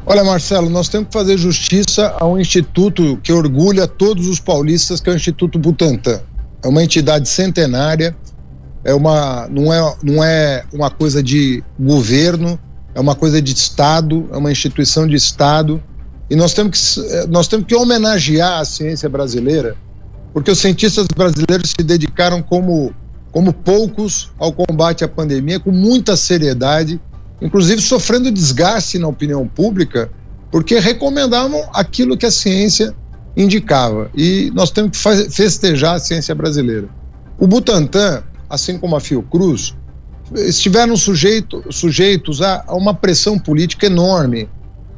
Olha, 0.05 0.23
Marcelo, 0.23 0.69
nós 0.69 0.87
temos 0.87 1.07
que 1.07 1.13
fazer 1.13 1.35
justiça 1.35 2.15
a 2.19 2.27
um 2.27 2.39
instituto 2.39 3.17
que 3.23 3.33
orgulha 3.33 3.87
todos 3.87 4.27
os 4.27 4.39
paulistas, 4.39 4.99
que 4.99 5.09
é 5.09 5.13
o 5.13 5.15
Instituto 5.15 5.57
Butantan. 5.57 6.21
É 6.63 6.67
uma 6.67 6.83
entidade 6.83 7.27
centenária, 7.27 8.15
é 8.83 8.93
uma, 8.93 9.47
não, 9.47 9.73
é, 9.73 9.95
não 10.03 10.23
é 10.23 10.63
uma 10.71 10.91
coisa 10.91 11.23
de 11.23 11.63
governo, 11.79 12.59
é 12.93 12.99
uma 12.99 13.15
coisa 13.15 13.41
de 13.41 13.53
Estado, 13.53 14.27
é 14.31 14.37
uma 14.37 14.51
instituição 14.51 15.07
de 15.07 15.15
Estado, 15.15 15.81
e 16.29 16.35
nós 16.35 16.53
temos 16.53 16.95
que, 16.95 17.13
eh, 17.13 17.27
nós 17.27 17.47
temos 17.47 17.65
que 17.65 17.75
homenagear 17.75 18.59
a 18.59 18.65
ciência 18.65 19.09
brasileira, 19.09 19.75
porque 20.33 20.51
os 20.51 20.59
cientistas 20.59 21.07
brasileiros 21.15 21.71
se 21.71 21.83
dedicaram 21.83 22.41
como, 22.41 22.93
como 23.31 23.51
poucos 23.51 24.31
ao 24.37 24.53
combate 24.53 25.03
à 25.03 25.07
pandemia, 25.07 25.59
com 25.59 25.71
muita 25.71 26.15
seriedade, 26.15 27.01
inclusive 27.41 27.81
sofrendo 27.81 28.31
desgaste 28.31 28.97
na 28.97 29.07
opinião 29.07 29.47
pública, 29.47 30.09
porque 30.51 30.79
recomendavam 30.79 31.69
aquilo 31.73 32.17
que 32.17 32.25
a 32.25 32.31
ciência 32.31 32.95
indicava. 33.35 34.09
E 34.15 34.51
nós 34.53 34.71
temos 34.71 34.97
que 34.97 35.29
festejar 35.29 35.95
a 35.95 35.99
ciência 35.99 36.35
brasileira. 36.35 36.87
O 37.39 37.47
Butantan, 37.47 38.23
assim 38.49 38.77
como 38.77 38.95
a 38.95 38.99
Fiocruz, 38.99 39.75
estiveram 40.35 40.95
sujeito, 40.95 41.63
sujeitos 41.69 42.41
a, 42.41 42.63
a 42.67 42.75
uma 42.75 42.93
pressão 42.93 43.37
política 43.37 43.85
enorme. 43.85 44.49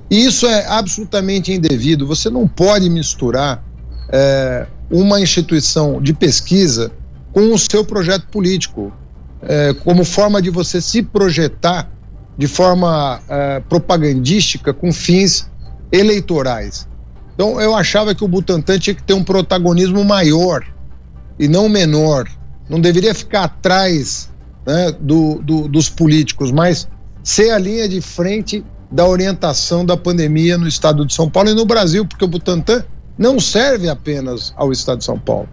E 0.09 0.25
isso 0.25 0.45
é 0.45 0.65
absolutamente 0.67 1.51
indevido. 1.51 2.05
Você 2.05 2.29
não 2.29 2.47
pode 2.47 2.89
misturar 2.89 3.63
é, 4.09 4.67
uma 4.91 5.19
instituição 5.19 6.01
de 6.01 6.13
pesquisa 6.13 6.91
com 7.31 7.51
o 7.51 7.57
seu 7.57 7.83
projeto 7.83 8.27
político, 8.27 8.93
é, 9.41 9.73
como 9.73 10.05
forma 10.05 10.41
de 10.41 10.49
você 10.49 10.79
se 10.79 11.01
projetar 11.01 11.89
de 12.37 12.47
forma 12.47 13.19
é, 13.27 13.59
propagandística 13.61 14.73
com 14.73 14.91
fins 14.91 15.49
eleitorais. 15.91 16.87
Então, 17.33 17.59
eu 17.59 17.75
achava 17.75 18.13
que 18.13 18.23
o 18.23 18.27
Butantan 18.27 18.77
tinha 18.77 18.93
que 18.93 19.03
ter 19.03 19.13
um 19.13 19.23
protagonismo 19.23 20.03
maior 20.03 20.63
e 21.39 21.47
não 21.47 21.67
menor. 21.67 22.29
Não 22.69 22.79
deveria 22.79 23.13
ficar 23.13 23.45
atrás 23.45 24.29
né, 24.65 24.91
do, 24.99 25.41
do, 25.41 25.67
dos 25.67 25.89
políticos, 25.89 26.51
mas 26.51 26.87
ser 27.23 27.51
a 27.51 27.57
linha 27.57 27.87
de 27.87 28.01
frente 28.01 28.63
da 28.91 29.07
orientação 29.07 29.85
da 29.85 29.97
pandemia 29.97 30.57
no 30.57 30.67
estado 30.67 31.05
de 31.05 31.13
São 31.13 31.29
Paulo 31.29 31.49
e 31.49 31.53
no 31.53 31.65
Brasil, 31.65 32.05
porque 32.05 32.25
o 32.25 32.27
Butantan 32.27 32.83
não 33.17 33.39
serve 33.39 33.89
apenas 33.89 34.53
ao 34.55 34.71
estado 34.71 34.99
de 34.99 35.05
São 35.05 35.17
Paulo. 35.17 35.49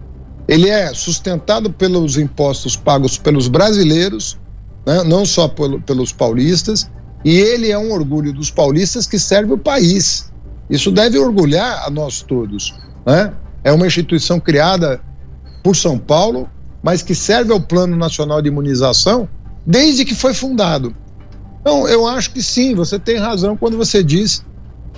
Ele 0.47 0.69
é 0.69 0.93
sustentado 0.93 1.71
pelos 1.71 2.17
impostos 2.17 2.75
pagos 2.75 3.17
pelos 3.17 3.47
brasileiros, 3.47 4.37
né, 4.85 5.03
não 5.03 5.25
só 5.25 5.47
pelo, 5.47 5.81
pelos 5.81 6.11
paulistas, 6.11 6.89
e 7.23 7.37
ele 7.37 7.71
é 7.71 7.77
um 7.77 7.91
orgulho 7.91 8.33
dos 8.33 8.49
paulistas 8.49 9.05
que 9.05 9.19
serve 9.19 9.53
o 9.53 9.57
país. 9.57 10.31
Isso 10.69 10.91
deve 10.91 11.17
orgulhar 11.19 11.83
a 11.85 11.89
nós 11.89 12.21
todos. 12.21 12.73
Né? 13.05 13.33
É 13.63 13.71
uma 13.71 13.85
instituição 13.85 14.39
criada 14.39 14.99
por 15.63 15.75
São 15.75 15.97
Paulo, 15.97 16.49
mas 16.81 17.01
que 17.01 17.13
serve 17.13 17.51
ao 17.51 17.59
Plano 17.59 17.95
Nacional 17.95 18.41
de 18.41 18.47
Imunização 18.47 19.27
desde 19.65 20.05
que 20.05 20.15
foi 20.15 20.33
fundado. 20.33 20.95
Então, 21.61 21.87
eu 21.87 22.07
acho 22.07 22.31
que 22.31 22.41
sim, 22.41 22.73
você 22.73 22.97
tem 22.97 23.17
razão 23.17 23.55
quando 23.55 23.77
você 23.77 24.03
diz 24.03 24.43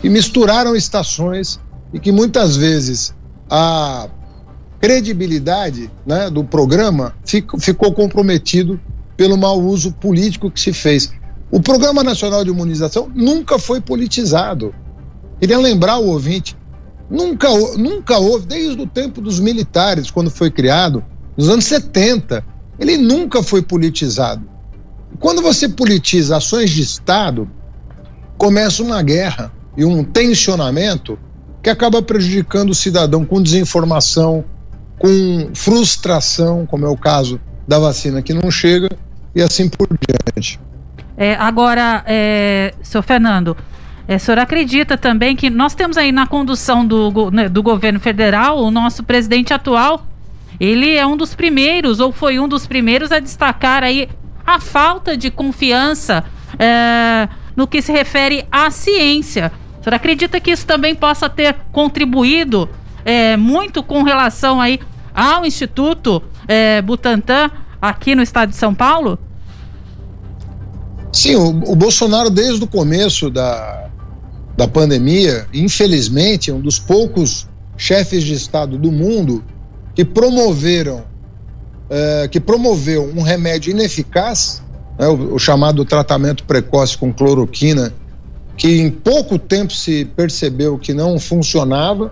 que 0.01 0.09
misturaram 0.09 0.75
estações 0.75 1.59
e 1.93 1.99
que 1.99 2.11
muitas 2.11 2.55
vezes 2.55 3.13
a 3.49 4.07
credibilidade 4.79 5.91
né, 6.05 6.29
do 6.29 6.43
programa 6.43 7.13
ficou, 7.25 7.93
comprometido 7.93 8.79
pelo 9.15 9.37
mau 9.37 9.61
uso 9.61 9.93
político 9.93 10.49
que 10.49 10.59
se 10.59 10.73
fez. 10.73 11.11
O 11.51 11.61
Programa 11.61 12.03
Nacional 12.03 12.43
de 12.43 12.49
Imunização 12.49 13.09
nunca 13.13 13.59
foi 13.59 13.79
politizado. 13.79 14.73
Queria 15.39 15.59
lembrar 15.59 15.99
o 15.99 16.07
ouvinte, 16.07 16.57
nunca, 17.09 17.47
nunca 17.77 18.17
houve, 18.17 18.47
desde 18.47 18.81
o 18.81 18.87
tempo 18.87 19.21
dos 19.21 19.39
militares, 19.39 20.09
quando 20.09 20.31
foi 20.31 20.49
criado, 20.49 21.03
nos 21.37 21.49
anos 21.49 21.65
70. 21.65 22.43
Ele 22.79 22.97
nunca 22.97 23.43
foi 23.43 23.61
politizado. 23.61 24.47
Quando 25.19 25.41
você 25.41 25.69
politiza 25.69 26.37
ações 26.37 26.71
de 26.71 26.81
Estado, 26.81 27.49
começa 28.37 28.81
uma 28.81 29.01
guerra 29.01 29.51
e 29.77 29.85
um 29.85 30.03
tensionamento 30.03 31.17
que 31.61 31.69
acaba 31.69 32.01
prejudicando 32.01 32.71
o 32.71 32.75
cidadão 32.75 33.23
com 33.23 33.41
desinformação, 33.41 34.43
com 34.97 35.49
frustração, 35.53 36.65
como 36.65 36.85
é 36.85 36.89
o 36.89 36.97
caso 36.97 37.39
da 37.67 37.79
vacina 37.79 38.21
que 38.21 38.33
não 38.33 38.51
chega, 38.51 38.89
e 39.35 39.41
assim 39.41 39.69
por 39.69 39.87
diante. 39.87 40.59
É, 41.15 41.35
agora, 41.35 42.03
é, 42.05 42.73
Fernando, 43.03 43.55
é, 44.07 44.15
o 44.15 44.19
senhor 44.19 44.39
acredita 44.39 44.97
também 44.97 45.35
que 45.35 45.49
nós 45.49 45.73
temos 45.73 45.97
aí 45.97 46.11
na 46.11 46.27
condução 46.27 46.85
do, 46.85 47.31
né, 47.31 47.47
do 47.47 47.63
governo 47.63 47.99
federal 47.99 48.59
o 48.59 48.69
nosso 48.69 49.03
presidente 49.03 49.53
atual 49.53 50.05
ele 50.59 50.95
é 50.95 51.05
um 51.05 51.17
dos 51.17 51.33
primeiros, 51.33 51.99
ou 51.99 52.11
foi 52.11 52.39
um 52.39 52.47
dos 52.47 52.67
primeiros 52.67 53.11
a 53.11 53.19
destacar 53.19 53.83
aí 53.83 54.09
a 54.45 54.59
falta 54.59 55.15
de 55.15 55.31
confiança 55.31 56.23
é, 56.59 57.27
no 57.55 57.67
que 57.67 57.81
se 57.81 57.91
refere 57.91 58.45
à 58.51 58.69
ciência. 58.69 59.51
O 59.79 59.83
senhor 59.83 59.95
acredita 59.95 60.39
que 60.39 60.51
isso 60.51 60.65
também 60.65 60.95
possa 60.95 61.29
ter 61.29 61.55
contribuído 61.71 62.69
é, 63.03 63.35
muito 63.35 63.83
com 63.83 64.03
relação 64.03 64.61
aí 64.61 64.79
ao 65.13 65.45
Instituto 65.45 66.23
é, 66.47 66.81
Butantan 66.81 67.51
aqui 67.81 68.15
no 68.15 68.21
estado 68.21 68.49
de 68.49 68.55
São 68.55 68.73
Paulo? 68.73 69.19
Sim, 71.11 71.35
o, 71.35 71.49
o 71.71 71.75
Bolsonaro, 71.75 72.29
desde 72.29 72.63
o 72.63 72.67
começo 72.67 73.29
da, 73.29 73.89
da 74.57 74.67
pandemia, 74.67 75.47
infelizmente, 75.53 76.49
é 76.49 76.53
um 76.53 76.61
dos 76.61 76.79
poucos 76.79 77.47
chefes 77.77 78.23
de 78.23 78.33
Estado 78.33 78.77
do 78.77 78.91
mundo 78.91 79.43
que 79.95 80.03
promoveram, 80.03 81.03
é, 81.89 82.27
que 82.27 82.39
promoveu 82.39 83.11
um 83.15 83.21
remédio 83.21 83.71
ineficaz, 83.71 84.61
né, 84.97 85.07
o, 85.07 85.35
o, 85.35 85.39
chamado 85.39 85.85
tratamento 85.85 86.43
precoce 86.43 86.97
com 86.97 87.13
cloroquina, 87.13 87.93
que 88.57 88.79
em 88.79 88.89
pouco 88.89 89.37
tempo 89.37 89.73
se 89.73 90.05
percebeu 90.05 90.77
que 90.77 90.93
não 90.93 91.19
funcionava. 91.19 92.11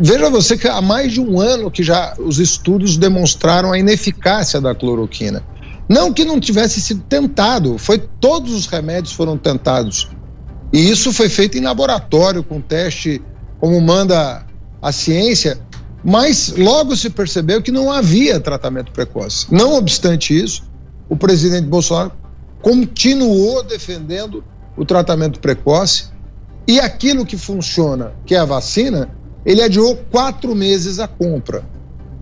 Veja 0.00 0.30
você 0.30 0.56
que 0.56 0.66
há 0.66 0.80
mais 0.80 1.12
de 1.12 1.20
um 1.20 1.40
ano 1.40 1.70
que 1.70 1.82
já 1.82 2.14
os 2.18 2.38
estudos 2.38 2.96
demonstraram 2.96 3.72
a 3.72 3.78
ineficácia 3.78 4.60
da 4.60 4.74
cloroquina. 4.74 5.42
Não 5.88 6.12
que 6.12 6.24
não 6.24 6.40
tivesse 6.40 6.80
sido 6.80 7.02
tentado, 7.02 7.78
foi 7.78 7.98
todos 7.98 8.52
os 8.52 8.66
remédios 8.66 9.12
foram 9.14 9.38
tentados 9.38 10.08
E 10.72 10.90
isso 10.90 11.12
foi 11.12 11.28
feito 11.28 11.56
em 11.56 11.60
laboratório, 11.60 12.42
com 12.42 12.60
teste 12.60 13.22
como 13.60 13.80
manda 13.80 14.44
a 14.82 14.92
ciência, 14.92 15.58
mas 16.06 16.54
logo 16.56 16.94
se 16.96 17.10
percebeu 17.10 17.60
que 17.60 17.72
não 17.72 17.90
havia 17.90 18.38
tratamento 18.38 18.92
precoce. 18.92 19.48
Não 19.50 19.74
obstante 19.74 20.40
isso, 20.40 20.62
o 21.08 21.16
presidente 21.16 21.66
Bolsonaro 21.66 22.12
continuou 22.62 23.64
defendendo 23.64 24.44
o 24.76 24.84
tratamento 24.84 25.40
precoce 25.40 26.10
e 26.64 26.78
aquilo 26.78 27.26
que 27.26 27.36
funciona, 27.36 28.12
que 28.24 28.36
é 28.36 28.38
a 28.38 28.44
vacina, 28.44 29.10
ele 29.44 29.60
adiou 29.60 29.96
quatro 30.08 30.54
meses 30.54 31.00
a 31.00 31.08
compra. 31.08 31.64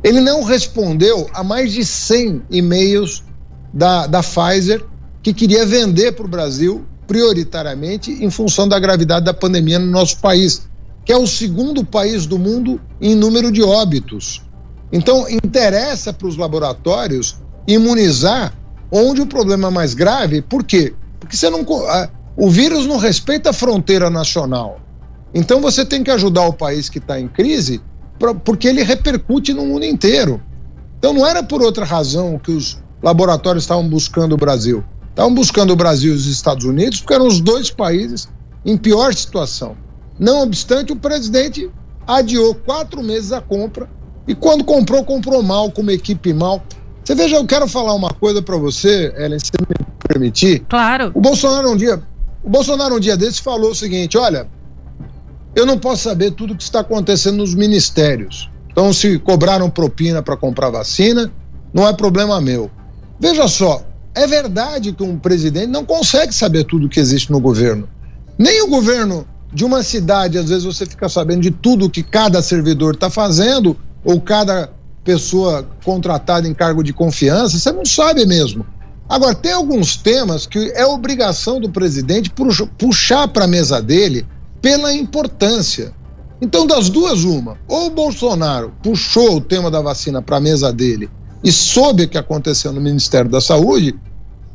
Ele 0.02 0.20
não 0.20 0.42
respondeu 0.42 1.28
a 1.34 1.44
mais 1.44 1.70
de 1.70 1.84
100 1.84 2.42
e-mails 2.50 3.22
da, 3.70 4.06
da 4.06 4.22
Pfizer 4.22 4.82
que 5.22 5.34
queria 5.34 5.66
vender 5.66 6.12
para 6.12 6.24
o 6.24 6.28
Brasil 6.28 6.86
prioritariamente 7.06 8.12
em 8.12 8.30
função 8.30 8.66
da 8.66 8.78
gravidade 8.78 9.26
da 9.26 9.34
pandemia 9.34 9.78
no 9.78 9.90
nosso 9.90 10.20
país, 10.20 10.66
que 11.04 11.12
é 11.12 11.16
o 11.16 11.26
segundo 11.26 11.84
país 11.84 12.26
do 12.26 12.38
mundo 12.38 12.80
em 13.00 13.14
número 13.14 13.52
de 13.52 13.62
óbitos. 13.62 14.42
Então, 14.92 15.28
interessa 15.28 16.12
para 16.12 16.28
os 16.28 16.36
laboratórios 16.36 17.36
imunizar 17.66 18.54
onde 18.90 19.20
o 19.20 19.26
problema 19.26 19.68
é 19.68 19.70
mais 19.70 19.94
grave, 19.94 20.40
por 20.40 20.62
quê? 20.62 20.94
Porque 21.18 21.36
você 21.36 21.50
não, 21.50 21.64
o 22.36 22.50
vírus 22.50 22.86
não 22.86 22.96
respeita 22.96 23.50
a 23.50 23.52
fronteira 23.52 24.08
nacional. 24.08 24.80
Então 25.34 25.60
você 25.60 25.84
tem 25.84 26.04
que 26.04 26.10
ajudar 26.10 26.46
o 26.46 26.52
país 26.52 26.88
que 26.88 26.98
está 26.98 27.18
em 27.18 27.26
crise, 27.26 27.80
porque 28.44 28.68
ele 28.68 28.84
repercute 28.84 29.52
no 29.52 29.66
mundo 29.66 29.84
inteiro. 29.84 30.40
Então 30.98 31.12
não 31.12 31.26
era 31.26 31.42
por 31.42 31.60
outra 31.60 31.84
razão 31.84 32.38
que 32.38 32.52
os 32.52 32.78
laboratórios 33.02 33.64
estavam 33.64 33.88
buscando 33.88 34.34
o 34.34 34.38
Brasil. 34.38 34.84
Estavam 35.10 35.34
buscando 35.34 35.72
o 35.72 35.76
Brasil 35.76 36.12
e 36.12 36.16
os 36.16 36.26
Estados 36.26 36.64
Unidos 36.64 37.00
porque 37.00 37.14
eram 37.14 37.26
os 37.26 37.40
dois 37.40 37.70
países 37.70 38.28
em 38.64 38.76
pior 38.76 39.12
situação. 39.12 39.76
Não 40.18 40.42
obstante, 40.42 40.92
o 40.92 40.96
presidente 40.96 41.70
adiou 42.06 42.54
quatro 42.54 43.02
meses 43.02 43.32
a 43.32 43.40
compra 43.40 43.88
e 44.26 44.34
quando 44.34 44.64
comprou, 44.64 45.04
comprou 45.04 45.42
mal, 45.42 45.70
com 45.70 45.82
uma 45.82 45.92
equipe 45.92 46.32
mal. 46.32 46.64
Você 47.04 47.14
veja, 47.14 47.36
eu 47.36 47.46
quero 47.46 47.68
falar 47.68 47.94
uma 47.94 48.10
coisa 48.10 48.40
para 48.40 48.56
você, 48.56 49.12
Ellen, 49.16 49.38
se 49.38 49.50
me 49.60 49.86
permitir. 50.08 50.64
Claro. 50.68 51.10
O 51.14 51.20
Bolsonaro 51.20 51.70
um 51.70 51.76
dia, 51.76 52.02
o 52.42 52.48
Bolsonaro 52.48 52.96
um 52.96 53.00
dia 53.00 53.16
desses 53.16 53.38
falou 53.38 53.72
o 53.72 53.74
seguinte: 53.74 54.16
olha, 54.16 54.48
eu 55.54 55.66
não 55.66 55.78
posso 55.78 56.04
saber 56.04 56.30
tudo 56.30 56.54
o 56.54 56.56
que 56.56 56.62
está 56.62 56.80
acontecendo 56.80 57.36
nos 57.36 57.54
ministérios. 57.54 58.50
Então, 58.70 58.92
se 58.92 59.18
cobraram 59.18 59.70
propina 59.70 60.22
para 60.22 60.36
comprar 60.36 60.70
vacina, 60.70 61.30
não 61.72 61.86
é 61.86 61.92
problema 61.92 62.40
meu. 62.40 62.70
Veja 63.20 63.46
só, 63.46 63.84
é 64.14 64.26
verdade 64.26 64.92
que 64.92 65.02
um 65.02 65.18
presidente 65.18 65.68
não 65.68 65.84
consegue 65.84 66.34
saber 66.34 66.64
tudo 66.64 66.86
o 66.86 66.88
que 66.88 66.98
existe 66.98 67.30
no 67.30 67.40
governo. 67.40 67.88
Nem 68.36 68.62
o 68.62 68.68
governo 68.68 69.26
de 69.54 69.64
uma 69.64 69.82
cidade, 69.82 70.36
às 70.36 70.48
vezes 70.48 70.64
você 70.64 70.84
fica 70.84 71.08
sabendo 71.08 71.42
de 71.42 71.50
tudo 71.52 71.88
que 71.88 72.02
cada 72.02 72.42
servidor 72.42 72.94
está 72.94 73.08
fazendo, 73.08 73.76
ou 74.04 74.20
cada 74.20 74.70
pessoa 75.04 75.66
contratada 75.84 76.48
em 76.48 76.52
cargo 76.52 76.82
de 76.82 76.92
confiança, 76.92 77.58
você 77.58 77.70
não 77.70 77.84
sabe 77.84 78.26
mesmo. 78.26 78.66
Agora, 79.08 79.34
tem 79.34 79.52
alguns 79.52 79.96
temas 79.96 80.46
que 80.46 80.72
é 80.74 80.84
obrigação 80.84 81.60
do 81.60 81.70
presidente 81.70 82.32
puxar 82.76 83.28
para 83.28 83.44
a 83.44 83.48
mesa 83.48 83.80
dele 83.80 84.26
pela 84.60 84.92
importância. 84.92 85.92
Então, 86.40 86.66
das 86.66 86.88
duas, 86.88 87.22
uma. 87.22 87.56
Ou 87.68 87.86
o 87.86 87.90
Bolsonaro 87.90 88.72
puxou 88.82 89.36
o 89.36 89.40
tema 89.40 89.70
da 89.70 89.80
vacina 89.80 90.20
para 90.20 90.38
a 90.38 90.40
mesa 90.40 90.72
dele 90.72 91.08
e 91.44 91.52
soube 91.52 92.04
o 92.04 92.08
que 92.08 92.18
aconteceu 92.18 92.72
no 92.72 92.80
Ministério 92.80 93.30
da 93.30 93.40
Saúde, 93.40 93.94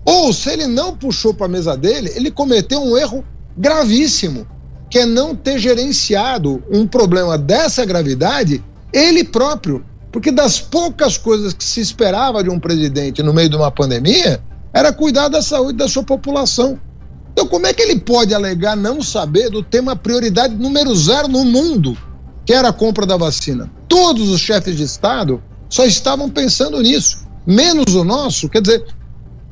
ou 0.04 0.34
se 0.34 0.50
ele 0.50 0.66
não 0.66 0.98
puxou 0.98 1.34
para 1.34 1.46
a 1.46 1.50
mesa 1.50 1.78
dele, 1.78 2.12
ele 2.16 2.32
cometeu 2.32 2.82
um 2.82 2.98
erro 2.98 3.24
gravíssimo, 3.56 4.48
que 4.90 5.00
é 5.00 5.06
não 5.06 5.36
ter 5.36 5.60
gerenciado 5.60 6.64
um 6.72 6.88
problema 6.88 7.38
dessa 7.38 7.86
gravidade 7.86 8.64
ele 8.92 9.24
próprio. 9.24 9.86
Porque 10.12 10.32
das 10.32 10.60
poucas 10.60 11.18
coisas 11.18 11.54
que 11.54 11.64
se 11.64 11.80
esperava 11.80 12.44
de 12.44 12.50
um 12.50 12.60
presidente 12.60 13.22
no 13.22 13.34
meio 13.34 13.50
de 13.50 13.56
uma 13.56 13.70
pandemia, 13.70 14.42
era 14.74 14.92
cuidar 14.92 15.28
da 15.28 15.42
saúde 15.42 15.78
da 15.78 15.88
sua 15.88 16.04
população. 16.04 16.80
Então, 17.32 17.48
como 17.48 17.68
é 17.68 17.74
que 17.74 17.82
ele 17.82 18.00
pode 18.00 18.34
alegar 18.34 18.76
não 18.76 19.02
saber 19.02 19.50
do 19.50 19.62
tema 19.62 19.96
prioridade 19.96 20.56
número 20.56 20.94
zero 20.96 21.28
no 21.28 21.46
mundo, 21.46 21.96
que 22.44 22.54
era 22.54 22.70
a 22.70 22.74
compra 22.74 23.06
da 23.06 23.18
vacina? 23.18 23.72
Todos 23.88 24.30
os 24.30 24.42
chefes 24.42 24.76
de 24.76 24.84
Estado 24.84 25.42
só 25.70 25.86
estavam 25.86 26.30
pensando 26.30 26.82
nisso, 26.82 27.28
menos 27.46 27.94
o 27.94 28.04
nosso. 28.04 28.50
Quer 28.50 28.62
dizer, 28.62 28.86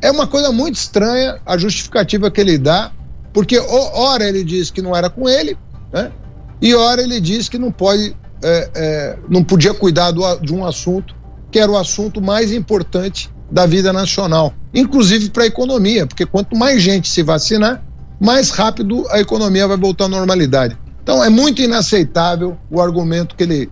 é 0.02 0.12
uma 0.12 0.28
coisa 0.28 0.52
muito 0.52 0.76
estranha 0.76 1.40
a 1.46 1.58
justificativa 1.58 2.30
que 2.32 2.42
ele 2.42 2.58
dá, 2.58 2.92
porque 3.38 3.60
ora 3.60 4.28
ele 4.28 4.44
diz 4.44 4.72
que 4.72 4.82
não 4.82 4.96
era 4.96 5.12
com 5.12 5.30
ele, 5.30 5.56
né? 5.94 6.12
E 6.60 6.74
ora 6.74 7.04
ele 7.04 7.22
diz 7.22 7.48
que 7.48 7.60
não 7.60 7.72
pode 7.72 8.18
é, 8.44 8.70
é, 8.74 9.18
não 9.30 9.44
podia 9.44 9.76
cuidar 9.76 10.10
do, 10.10 10.24
de 10.38 10.52
um 10.52 10.66
assunto 10.66 11.16
que 11.52 11.60
era 11.60 11.72
o 11.72 11.78
assunto 11.78 12.20
mais 12.20 12.52
importante 12.52 13.30
da 13.52 13.68
vida 13.68 13.94
nacional, 13.94 14.56
inclusive 14.74 15.30
para 15.30 15.44
a 15.44 15.46
economia, 15.46 16.08
porque 16.08 16.26
quanto 16.26 16.58
mais 16.58 16.82
gente 16.82 17.08
se 17.08 17.22
vacinar, 17.22 17.84
mais 18.20 18.50
rápido 18.50 19.06
a 19.12 19.20
economia 19.20 19.68
vai 19.68 19.78
voltar 19.78 20.06
à 20.06 20.10
normalidade. 20.10 20.76
Então 21.04 21.24
é 21.24 21.30
muito 21.30 21.62
inaceitável 21.62 22.58
o 22.72 22.82
argumento 22.82 23.36
que 23.36 23.44
ele 23.44 23.70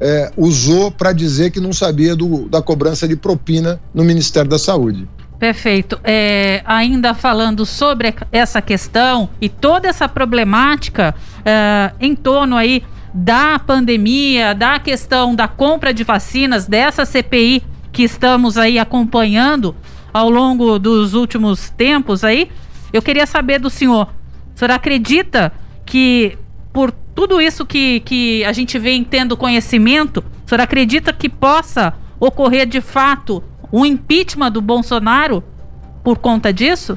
é, 0.00 0.30
usou 0.38 0.90
para 0.90 1.12
dizer 1.12 1.50
que 1.50 1.60
não 1.60 1.74
sabia 1.74 2.16
do, 2.16 2.48
da 2.48 2.62
cobrança 2.62 3.06
de 3.06 3.14
propina 3.14 3.78
no 3.92 4.02
Ministério 4.02 4.48
da 4.48 4.58
Saúde. 4.58 5.06
Perfeito. 5.38 6.00
É, 6.02 6.62
ainda 6.64 7.12
falando 7.14 7.66
sobre 7.66 8.14
essa 8.32 8.62
questão 8.62 9.28
e 9.40 9.48
toda 9.48 9.88
essa 9.88 10.08
problemática 10.08 11.14
é, 11.44 11.92
em 12.00 12.14
torno 12.14 12.56
aí 12.56 12.82
da 13.12 13.58
pandemia, 13.58 14.54
da 14.54 14.78
questão 14.78 15.34
da 15.34 15.48
compra 15.48 15.92
de 15.92 16.04
vacinas, 16.04 16.66
dessa 16.66 17.04
CPI 17.04 17.62
que 17.92 18.02
estamos 18.02 18.58
aí 18.58 18.78
acompanhando 18.78 19.74
ao 20.12 20.28
longo 20.28 20.78
dos 20.78 21.14
últimos 21.14 21.70
tempos 21.70 22.24
aí, 22.24 22.50
eu 22.92 23.02
queria 23.02 23.26
saber 23.26 23.58
do 23.58 23.70
senhor, 23.70 24.08
o 24.54 24.58
senhor 24.58 24.70
acredita 24.70 25.52
que 25.84 26.36
por 26.72 26.92
tudo 27.14 27.40
isso 27.40 27.64
que, 27.64 28.00
que 28.00 28.44
a 28.44 28.52
gente 28.52 28.78
vem 28.78 29.02
tendo 29.02 29.36
conhecimento, 29.36 30.22
o 30.44 30.48
senhor 30.48 30.60
acredita 30.60 31.12
que 31.12 31.28
possa 31.28 31.94
ocorrer 32.20 32.66
de 32.66 32.80
fato 32.80 33.42
um 33.72 33.84
impeachment 33.84 34.52
do 34.52 34.60
Bolsonaro 34.60 35.42
por 36.02 36.18
conta 36.18 36.52
disso? 36.52 36.96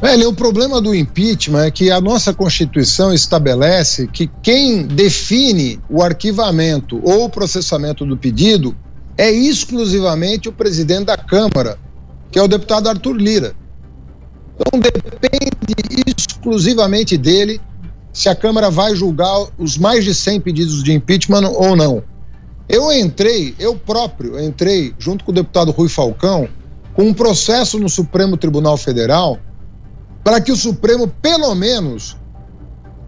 Velho, 0.00 0.30
o 0.30 0.34
problema 0.34 0.80
do 0.80 0.94
impeachment 0.94 1.64
é 1.64 1.70
que 1.70 1.90
a 1.90 2.00
nossa 2.00 2.32
Constituição 2.32 3.12
estabelece 3.12 4.06
que 4.06 4.30
quem 4.42 4.86
define 4.86 5.78
o 5.90 6.02
arquivamento 6.02 7.00
ou 7.04 7.24
o 7.24 7.28
processamento 7.28 8.06
do 8.06 8.16
pedido 8.16 8.74
é 9.18 9.30
exclusivamente 9.30 10.48
o 10.48 10.52
presidente 10.52 11.04
da 11.04 11.18
Câmara, 11.18 11.78
que 12.32 12.38
é 12.38 12.42
o 12.42 12.48
deputado 12.48 12.88
Arthur 12.88 13.16
Lira. 13.16 13.54
Então 14.54 14.80
depende 14.80 15.50
exclusivamente 16.16 17.18
dele 17.18 17.60
se 18.12 18.30
a 18.30 18.34
Câmara 18.34 18.70
vai 18.70 18.94
julgar 18.94 19.48
os 19.58 19.76
mais 19.76 20.04
de 20.04 20.14
100 20.14 20.40
pedidos 20.40 20.82
de 20.82 20.92
impeachment 20.94 21.46
ou 21.48 21.76
não. 21.76 22.02
Eu 22.72 22.92
entrei, 22.92 23.52
eu 23.58 23.74
próprio 23.74 24.38
entrei, 24.38 24.94
junto 24.96 25.24
com 25.24 25.32
o 25.32 25.34
deputado 25.34 25.72
Rui 25.72 25.88
Falcão, 25.88 26.48
com 26.94 27.02
um 27.02 27.12
processo 27.12 27.80
no 27.80 27.88
Supremo 27.88 28.36
Tribunal 28.36 28.76
Federal 28.76 29.40
para 30.22 30.40
que 30.40 30.52
o 30.52 30.56
Supremo, 30.56 31.08
pelo 31.20 31.52
menos, 31.56 32.16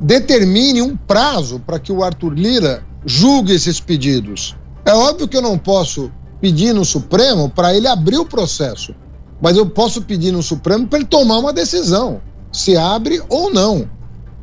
determine 0.01 0.83
um 0.83 0.97
prazo 0.97 1.61
para 1.61 1.79
que 1.79 1.93
o 1.93 2.03
Arthur 2.03 2.35
Lira 2.35 2.85
julgue 3.07 3.53
esses 3.55 3.79
pedidos. 3.79 4.57
É 4.85 4.93
óbvio 4.93 5.29
que 5.29 5.37
eu 5.37 5.43
não 5.43 5.57
posso 5.57 6.11
pedir 6.41 6.73
no 6.73 6.85
Supremo 6.85 7.49
para 7.49 7.73
ele 7.73 7.87
abrir 7.87 8.19
o 8.19 8.27
processo, 8.27 8.93
mas 9.41 9.57
eu 9.57 9.71
posso 9.71 10.03
pedir 10.03 10.33
no 10.33 10.43
Supremo 10.43 10.89
para 10.89 10.99
ele 10.99 11.07
tomar 11.07 11.39
uma 11.39 11.53
decisão, 11.53 12.21
se 12.53 12.77
abre 12.77 13.23
ou 13.29 13.53
não. 13.53 13.89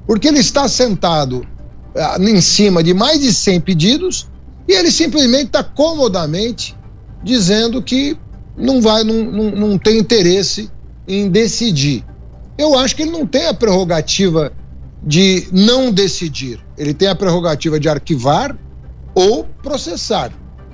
Porque 0.07 0.29
ele 0.29 0.39
está 0.39 0.69
sentado 0.69 1.45
ah, 1.93 2.15
em 2.21 2.39
cima 2.39 2.81
de 2.81 2.93
mais 2.93 3.19
de 3.19 3.33
100 3.33 3.59
pedidos 3.59 4.29
e 4.69 4.73
ele 4.73 4.91
simplesmente 4.91 5.47
está 5.47 5.63
comodamente 5.63 6.77
dizendo 7.23 7.81
que 7.81 8.17
não 8.55 8.79
vai, 8.79 9.03
não, 9.03 9.23
não, 9.25 9.51
não 9.51 9.77
tem 9.77 9.97
interesse 9.97 10.69
em 11.07 11.29
decidir 11.29 12.05
eu 12.59 12.77
acho 12.77 12.93
que 12.93 13.03
ele 13.03 13.11
não 13.11 13.25
tem 13.25 13.47
a 13.47 13.53
prerrogativa 13.53 14.51
de 15.01 15.47
não 15.49 15.93
decidir. 15.93 16.59
Ele 16.77 16.93
tem 16.93 17.07
a 17.07 17.15
prerrogativa 17.15 17.79
de 17.79 17.87
arquivar 17.87 18.53
ou 19.15 19.45
processar. 19.63 20.29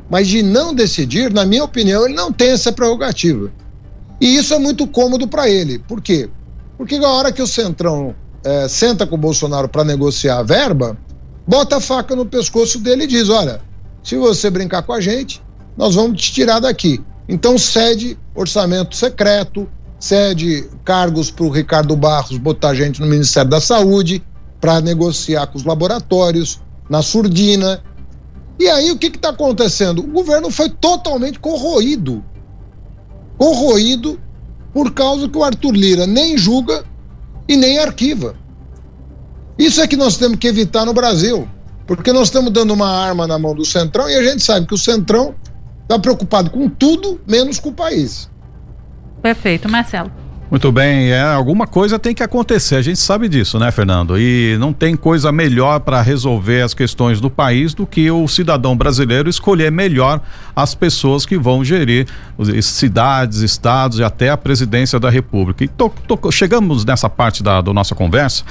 Mas 0.09 0.27
de 0.27 0.41
não 0.41 0.73
decidir, 0.73 1.31
na 1.31 1.45
minha 1.45 1.63
opinião, 1.63 2.05
ele 2.05 2.15
não 2.15 2.31
tem 2.33 2.49
essa 2.49 2.71
prerrogativa. 2.71 3.51
E 4.19 4.35
isso 4.35 4.51
é 4.55 4.57
muito 4.57 4.87
cômodo 4.87 5.27
para 5.27 5.47
ele. 5.47 5.77
Por 5.77 6.01
quê? 6.01 6.27
Porque 6.75 6.97
na 6.97 7.07
hora 7.07 7.31
que 7.31 7.41
o 7.41 7.47
Centrão 7.47 8.15
é, 8.43 8.67
senta 8.67 9.05
com 9.05 9.13
o 9.13 9.19
Bolsonaro 9.19 9.69
para 9.69 9.83
negociar 9.83 10.39
a 10.39 10.43
verba, 10.43 10.97
bota 11.47 11.77
a 11.77 11.79
faca 11.79 12.15
no 12.15 12.25
pescoço 12.25 12.79
dele 12.79 13.03
e 13.03 13.07
diz: 13.07 13.29
olha, 13.29 13.61
se 14.05 14.15
você 14.17 14.51
brincar 14.51 14.83
com 14.83 14.93
a 14.93 15.01
gente, 15.01 15.41
nós 15.75 15.95
vamos 15.95 16.21
te 16.21 16.31
tirar 16.31 16.59
daqui. 16.59 17.03
Então 17.27 17.57
cede 17.57 18.15
orçamento 18.35 18.95
secreto, 18.95 19.67
cede 19.99 20.69
cargos 20.83 21.31
para 21.31 21.43
o 21.43 21.49
Ricardo 21.49 21.95
Barros 21.95 22.37
botar 22.37 22.75
gente 22.75 23.01
no 23.01 23.07
Ministério 23.07 23.49
da 23.49 23.59
Saúde 23.59 24.23
para 24.61 24.79
negociar 24.79 25.47
com 25.47 25.57
os 25.57 25.63
laboratórios, 25.63 26.61
na 26.87 27.01
surdina. 27.01 27.83
E 28.59 28.69
aí 28.69 28.91
o 28.91 28.97
que 28.97 29.07
está 29.07 29.29
acontecendo? 29.29 30.03
O 30.03 30.11
governo 30.11 30.51
foi 30.51 30.69
totalmente 30.69 31.39
corroído. 31.39 32.23
Corroído 33.39 34.21
por 34.71 34.93
causa 34.93 35.27
que 35.27 35.37
o 35.37 35.43
Arthur 35.43 35.73
Lira 35.73 36.05
nem 36.05 36.37
julga 36.37 36.85
e 37.47 37.57
nem 37.57 37.79
arquiva. 37.79 38.35
Isso 39.57 39.81
é 39.81 39.87
que 39.87 39.97
nós 39.97 40.15
temos 40.15 40.37
que 40.37 40.47
evitar 40.47 40.85
no 40.85 40.93
Brasil, 40.93 41.49
porque 41.85 42.11
nós 42.11 42.27
estamos 42.27 42.51
dando 42.51 42.73
uma 42.73 42.89
arma 42.89 43.27
na 43.27 43.37
mão 43.37 43.53
do 43.53 43.65
Centrão 43.65 44.09
e 44.09 44.15
a 44.15 44.23
gente 44.23 44.43
sabe 44.43 44.65
que 44.65 44.73
o 44.73 44.77
Centrão 44.77 45.35
está 45.83 45.99
preocupado 45.99 46.49
com 46.49 46.67
tudo 46.67 47.21
menos 47.27 47.59
com 47.59 47.69
o 47.69 47.73
país. 47.73 48.29
Perfeito, 49.21 49.69
Marcelo. 49.69 50.11
Muito 50.55 50.71
bem, 50.71 51.11
é, 51.11 51.21
alguma 51.21 51.67
coisa 51.67 51.99
tem 51.99 52.15
que 52.15 52.23
acontecer, 52.23 52.77
a 52.77 52.81
gente 52.81 52.97
sabe 52.97 53.27
disso, 53.27 53.59
né, 53.59 53.69
Fernando? 53.71 54.17
E 54.17 54.55
não 54.57 54.71
tem 54.71 54.95
coisa 54.95 55.29
melhor 55.29 55.81
para 55.81 56.01
resolver 56.01 56.61
as 56.61 56.73
questões 56.73 57.19
do 57.19 57.29
país 57.29 57.73
do 57.73 57.85
que 57.85 58.09
o 58.09 58.25
cidadão 58.25 58.73
brasileiro 58.73 59.29
escolher 59.29 59.69
melhor 59.69 60.21
as 60.55 60.73
pessoas 60.73 61.25
que 61.25 61.37
vão 61.37 61.61
gerir 61.61 62.07
cidades, 62.61 63.39
estados 63.39 63.99
e 63.99 64.03
até 64.03 64.29
a 64.29 64.37
presidência 64.37 64.97
da 64.97 65.09
República. 65.09 65.61
E 65.65 65.67
tô, 65.67 65.89
tô, 65.89 66.31
chegamos 66.31 66.85
nessa 66.85 67.09
parte 67.09 67.43
da, 67.43 67.59
da, 67.59 67.73
nossa 67.73 67.93
conversa, 67.93 68.45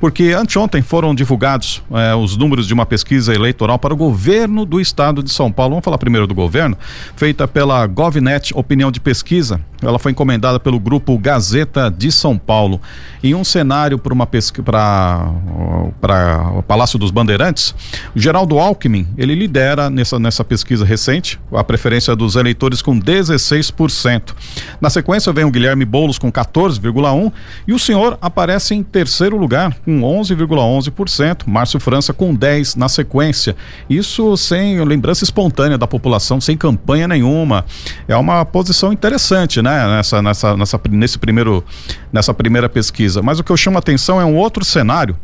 porque 0.00 0.32
anteontem 0.32 0.80
foram 0.80 1.14
divulgados 1.14 1.82
é, 1.90 2.14
os 2.14 2.38
números 2.38 2.66
de 2.66 2.72
uma 2.72 2.86
pesquisa 2.86 3.34
eleitoral 3.34 3.78
para 3.78 3.92
o 3.92 3.96
governo 3.98 4.64
do 4.64 4.80
estado 4.80 5.22
de 5.22 5.30
São 5.30 5.52
Paulo. 5.52 5.72
Vamos 5.72 5.84
falar 5.84 5.98
primeiro 5.98 6.26
do 6.26 6.34
governo, 6.34 6.74
feita 7.14 7.46
pela 7.46 7.86
GovNet 7.86 8.52
Opinião 8.54 8.90
de 8.90 8.98
Pesquisa. 8.98 9.60
Ela 9.82 9.98
foi 9.98 10.12
encomendada 10.12 10.58
pelo 10.58 10.80
grupo 10.80 11.18
Gazeta 11.18 11.49
Gazeta 11.50 11.90
de 11.90 12.12
São 12.12 12.38
Paulo. 12.38 12.80
Em 13.22 13.34
um 13.34 13.42
cenário 13.42 13.98
para 13.98 14.14
uma 14.14 14.26
pesquisa 14.26 14.62
para 14.62 16.52
o 16.56 16.62
Palácio 16.62 16.98
dos 16.98 17.10
Bandeirantes, 17.10 17.74
o 18.14 18.20
Geraldo 18.20 18.58
Alckmin, 18.58 19.06
ele 19.18 19.34
lidera 19.34 19.90
nessa, 19.90 20.18
nessa 20.18 20.44
pesquisa 20.44 20.84
recente 20.84 21.38
a 21.52 21.64
preferência 21.64 22.14
dos 22.14 22.36
eleitores 22.36 22.80
com 22.80 22.98
16%. 22.98 24.34
Na 24.80 24.88
sequência 24.88 25.32
vem 25.32 25.44
o 25.44 25.50
Guilherme 25.50 25.84
Boulos 25.84 26.18
com 26.18 26.30
14,1 26.30 27.32
e 27.66 27.72
o 27.72 27.78
senhor 27.78 28.16
aparece 28.22 28.74
em 28.74 28.82
terceiro 28.82 29.36
lugar 29.36 29.74
com 29.84 30.00
11,11%, 30.00 31.42
Márcio 31.46 31.80
França 31.80 32.12
com 32.12 32.34
10 32.34 32.76
na 32.76 32.88
sequência. 32.88 33.56
Isso 33.88 34.36
sem 34.36 34.82
lembrança 34.84 35.24
espontânea 35.24 35.76
da 35.76 35.86
população, 35.86 36.40
sem 36.40 36.56
campanha 36.56 37.08
nenhuma. 37.08 37.64
É 38.06 38.16
uma 38.16 38.44
posição 38.44 38.92
interessante, 38.92 39.60
né, 39.60 39.86
nessa 39.96 40.22
nessa 40.22 40.56
nessa 40.56 40.80
nesse 40.90 41.18
primeiro 41.18 41.29
primeiro, 41.30 41.64
nessa 42.12 42.34
primeira 42.34 42.68
pesquisa. 42.68 43.22
Mas 43.22 43.38
o 43.38 43.44
que 43.44 43.52
eu 43.52 43.56
chamo 43.56 43.78
a 43.78 43.78
atenção 43.78 44.20
é 44.20 44.24
um 44.24 44.36
outro 44.36 44.64
cenário 44.64 45.16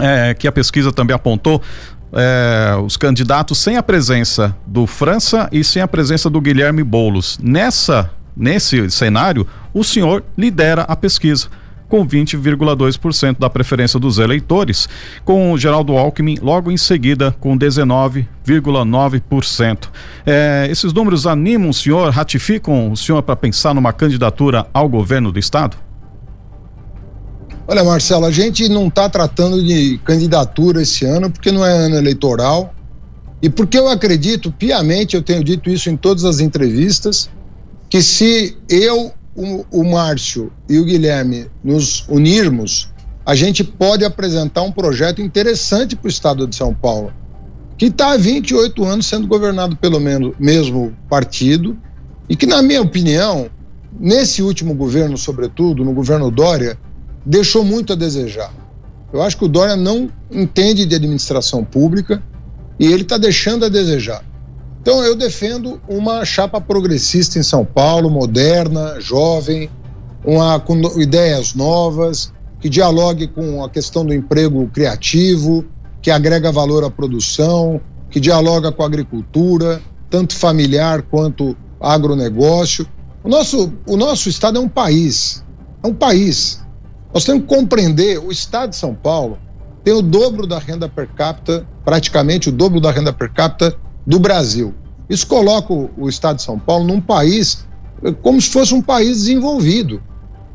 é, 0.00 0.32
que 0.32 0.46
a 0.46 0.52
pesquisa 0.52 0.92
também 0.92 1.14
apontou. 1.14 1.60
É, 2.16 2.76
os 2.76 2.96
candidatos 2.96 3.58
sem 3.58 3.76
a 3.76 3.82
presença 3.82 4.56
do 4.64 4.86
França 4.86 5.48
e 5.50 5.64
sem 5.64 5.82
a 5.82 5.88
presença 5.88 6.30
do 6.30 6.40
Guilherme 6.40 6.84
Boulos. 6.84 7.36
Nessa, 7.42 8.08
nesse 8.36 8.88
cenário, 8.88 9.44
o 9.72 9.82
senhor 9.82 10.22
lidera 10.38 10.82
a 10.82 10.94
pesquisa 10.94 11.48
com 11.88 12.06
20,2% 12.06 13.38
da 13.38 13.48
preferência 13.50 14.00
dos 14.00 14.18
eleitores, 14.18 14.88
com 15.24 15.52
o 15.52 15.58
Geraldo 15.58 15.96
Alckmin 15.96 16.38
logo 16.40 16.70
em 16.70 16.76
seguida 16.76 17.34
com 17.40 17.58
19,9%. 17.58 19.88
É, 20.26 20.68
esses 20.70 20.92
números 20.92 21.26
animam 21.26 21.70
o 21.70 21.74
senhor, 21.74 22.10
ratificam 22.10 22.92
o 22.92 22.96
senhor 22.96 23.22
para 23.22 23.34
pensar 23.36 23.74
numa 23.74 23.92
candidatura 23.92 24.66
ao 24.72 24.88
governo 24.88 25.32
do 25.32 25.38
estado? 25.38 25.76
Olha, 27.66 27.82
Marcelo, 27.82 28.26
a 28.26 28.30
gente 28.30 28.68
não 28.68 28.88
está 28.88 29.08
tratando 29.08 29.64
de 29.64 29.98
candidatura 30.04 30.82
esse 30.82 31.06
ano 31.06 31.30
porque 31.30 31.50
não 31.50 31.64
é 31.64 31.72
ano 31.72 31.96
eleitoral 31.96 32.74
e 33.40 33.48
porque 33.48 33.78
eu 33.78 33.88
acredito 33.88 34.52
piamente, 34.52 35.16
eu 35.16 35.22
tenho 35.22 35.42
dito 35.42 35.70
isso 35.70 35.88
em 35.88 35.96
todas 35.96 36.24
as 36.24 36.40
entrevistas, 36.40 37.30
que 37.88 38.02
se 38.02 38.54
eu 38.68 39.14
o, 39.36 39.64
o 39.70 39.84
Márcio 39.84 40.52
e 40.68 40.78
o 40.78 40.84
Guilherme 40.84 41.46
nos 41.62 42.06
unirmos, 42.08 42.88
a 43.26 43.34
gente 43.34 43.64
pode 43.64 44.04
apresentar 44.04 44.62
um 44.62 44.70
projeto 44.70 45.20
interessante 45.22 45.96
para 45.96 46.06
o 46.06 46.10
estado 46.10 46.46
de 46.46 46.54
São 46.54 46.74
Paulo, 46.74 47.12
que 47.76 47.86
está 47.86 48.12
há 48.12 48.16
28 48.16 48.84
anos 48.84 49.06
sendo 49.06 49.26
governado 49.26 49.76
pelo 49.76 49.98
mesmo 50.00 50.94
partido, 51.08 51.76
e 52.28 52.36
que, 52.36 52.46
na 52.46 52.62
minha 52.62 52.82
opinião, 52.82 53.50
nesse 53.98 54.42
último 54.42 54.74
governo, 54.74 55.16
sobretudo, 55.16 55.84
no 55.84 55.92
governo 55.92 56.30
Dória, 56.30 56.78
deixou 57.24 57.64
muito 57.64 57.92
a 57.92 57.96
desejar. 57.96 58.52
Eu 59.12 59.22
acho 59.22 59.36
que 59.36 59.44
o 59.44 59.48
Dória 59.48 59.76
não 59.76 60.10
entende 60.30 60.84
de 60.84 60.94
administração 60.94 61.64
pública 61.64 62.22
e 62.78 62.86
ele 62.86 63.02
está 63.02 63.16
deixando 63.16 63.64
a 63.64 63.68
desejar. 63.68 64.24
Então, 64.84 65.02
eu 65.02 65.16
defendo 65.16 65.80
uma 65.88 66.26
chapa 66.26 66.60
progressista 66.60 67.38
em 67.38 67.42
São 67.42 67.64
Paulo, 67.64 68.10
moderna, 68.10 69.00
jovem, 69.00 69.70
uma, 70.22 70.60
com 70.60 70.78
ideias 71.00 71.54
novas, 71.54 72.30
que 72.60 72.68
dialogue 72.68 73.26
com 73.28 73.64
a 73.64 73.70
questão 73.70 74.04
do 74.04 74.12
emprego 74.12 74.68
criativo, 74.74 75.64
que 76.02 76.10
agrega 76.10 76.52
valor 76.52 76.84
à 76.84 76.90
produção, 76.90 77.80
que 78.10 78.20
dialoga 78.20 78.70
com 78.70 78.82
a 78.82 78.86
agricultura, 78.86 79.80
tanto 80.10 80.36
familiar 80.36 81.00
quanto 81.00 81.56
agronegócio. 81.80 82.86
O 83.22 83.28
nosso, 83.30 83.72
o 83.88 83.96
nosso 83.96 84.28
estado 84.28 84.58
é 84.58 84.60
um 84.60 84.68
país, 84.68 85.42
é 85.82 85.86
um 85.86 85.94
país. 85.94 86.62
Nós 87.14 87.24
temos 87.24 87.44
que 87.44 87.48
compreender, 87.48 88.18
o 88.18 88.30
estado 88.30 88.68
de 88.68 88.76
São 88.76 88.94
Paulo 88.94 89.38
tem 89.82 89.94
o 89.94 90.02
dobro 90.02 90.46
da 90.46 90.58
renda 90.58 90.90
per 90.90 91.08
capita, 91.08 91.66
praticamente 91.86 92.50
o 92.50 92.52
dobro 92.52 92.82
da 92.82 92.90
renda 92.90 93.14
per 93.14 93.32
capita 93.32 93.82
do 94.06 94.18
Brasil. 94.18 94.74
Isso 95.08 95.26
coloca 95.26 95.72
o, 95.72 96.08
estado 96.08 96.36
de 96.36 96.42
São 96.42 96.58
Paulo 96.58 96.86
num 96.86 97.00
país 97.00 97.66
eh, 98.02 98.12
como 98.22 98.40
se 98.40 98.48
fosse 98.48 98.74
um 98.74 98.80
país 98.80 99.18
desenvolvido. 99.18 100.02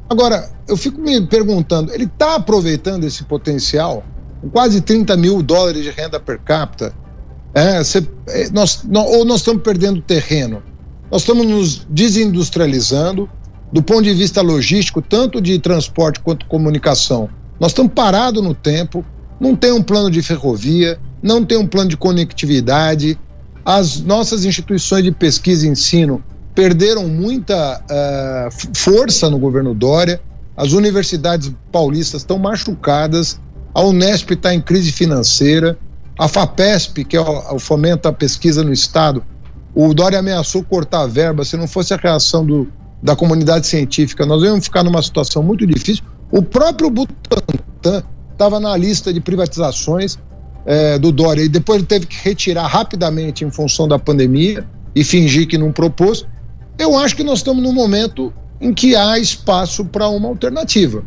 Agora, 0.10 0.50
eu 0.68 0.76
fico 0.76 1.00
me 1.00 1.22
perguntando, 1.28 1.94
ele 1.94 2.06
está 2.06 2.36
aproveitando 2.36 3.04
esse 3.04 3.24
potencial? 3.24 4.04
Quase 4.52 4.82
30 4.82 5.16
mil 5.18 5.44
dólares 5.44 5.84
de 5.84 5.92
renda 5.92 6.20
per 6.20 6.40
capita, 6.40 6.94
é, 7.54 7.84
cê, 7.84 8.08
é, 8.28 8.50
nós, 8.50 8.84
nós, 8.84 9.06
ou 9.08 9.26
nós 9.26 9.38
estamos 9.38 9.62
perdendo 9.62 10.02
terreno? 10.02 10.64
Nós 11.12 11.22
estamos 11.22 11.46
nos 11.46 11.86
desindustrializando 11.90 13.30
do 13.72 13.84
ponto 13.84 14.04
de 14.04 14.14
vista 14.14 14.42
logístico, 14.42 15.02
tanto 15.02 15.40
de 15.40 15.60
transporte 15.60 16.20
quanto 16.20 16.46
comunicação. 16.48 17.30
Nós 17.60 17.72
estamos 17.72 17.94
parados 17.94 18.44
no 18.44 18.54
tempo, 18.54 19.06
não 19.40 19.56
tem 19.56 19.72
um 19.72 19.84
plano 19.84 20.10
de 20.10 20.22
ferrovia, 20.22 21.00
não 21.22 21.46
tem 21.46 21.58
um 21.58 21.68
plano 21.68 21.90
de 21.90 21.98
conectividade, 21.98 23.20
as 23.70 24.02
nossas 24.02 24.46
instituições 24.46 25.04
de 25.04 25.12
pesquisa 25.12 25.68
e 25.68 25.70
ensino 25.70 26.24
perderam 26.56 27.08
muita 27.08 27.80
uh, 27.80 28.76
força 28.76 29.30
no 29.30 29.38
governo 29.38 29.76
Dória, 29.76 30.20
as 30.58 30.72
universidades 30.72 31.54
paulistas 31.72 32.22
estão 32.22 32.40
machucadas, 32.40 33.40
a 33.72 33.84
Unesp 33.84 34.32
está 34.32 34.56
em 34.56 34.60
crise 34.60 34.92
financeira, 34.92 35.78
a 36.18 36.28
FAPESP, 36.28 37.06
que 37.06 37.16
é 37.16 37.22
o, 37.22 37.58
o 37.58 37.60
fomenta 37.60 38.10
a 38.10 38.12
pesquisa 38.12 38.64
no 38.64 38.74
Estado, 38.74 39.24
o 39.76 39.94
Dória 39.94 40.18
ameaçou 40.18 40.64
cortar 40.64 41.02
a 41.02 41.08
verba, 41.08 41.46
se 41.46 41.56
não 41.56 41.68
fosse 41.68 41.94
a 41.94 41.98
reação 41.98 42.44
do, 42.44 42.68
da 43.04 43.16
comunidade 43.16 43.68
científica, 43.68 44.26
nós 44.26 44.42
íamos 44.42 44.66
ficar 44.66 44.84
numa 44.84 45.04
situação 45.04 45.44
muito 45.44 45.68
difícil. 45.68 46.04
O 46.32 46.42
próprio 46.42 46.90
Butantan 46.90 48.02
estava 48.32 48.60
na 48.60 48.76
lista 48.76 49.14
de 49.14 49.22
privatizações 49.22 50.18
é, 50.66 51.00
do 51.00 51.12
Dória 51.12 51.42
e 51.42 51.50
depois 51.50 51.80
ele 51.80 51.88
teve 51.88 52.06
que 52.06 52.18
retirar 52.24 52.68
rapidamente 52.68 53.44
em 53.44 53.52
função 53.52 53.88
da 53.88 53.98
pandemia 53.98 54.66
e 54.96 55.04
fingir 55.04 55.48
que 55.48 55.58
não 55.58 55.72
propôs. 55.72 56.26
Eu 56.78 56.98
acho 56.98 57.16
que 57.16 57.24
nós 57.24 57.40
estamos 57.40 57.64
num 57.64 57.74
momento 57.74 58.34
em 58.62 58.74
que 58.74 58.96
há 58.96 59.18
espaço 59.18 59.86
para 59.86 60.08
uma 60.10 60.28
alternativa. 60.28 61.04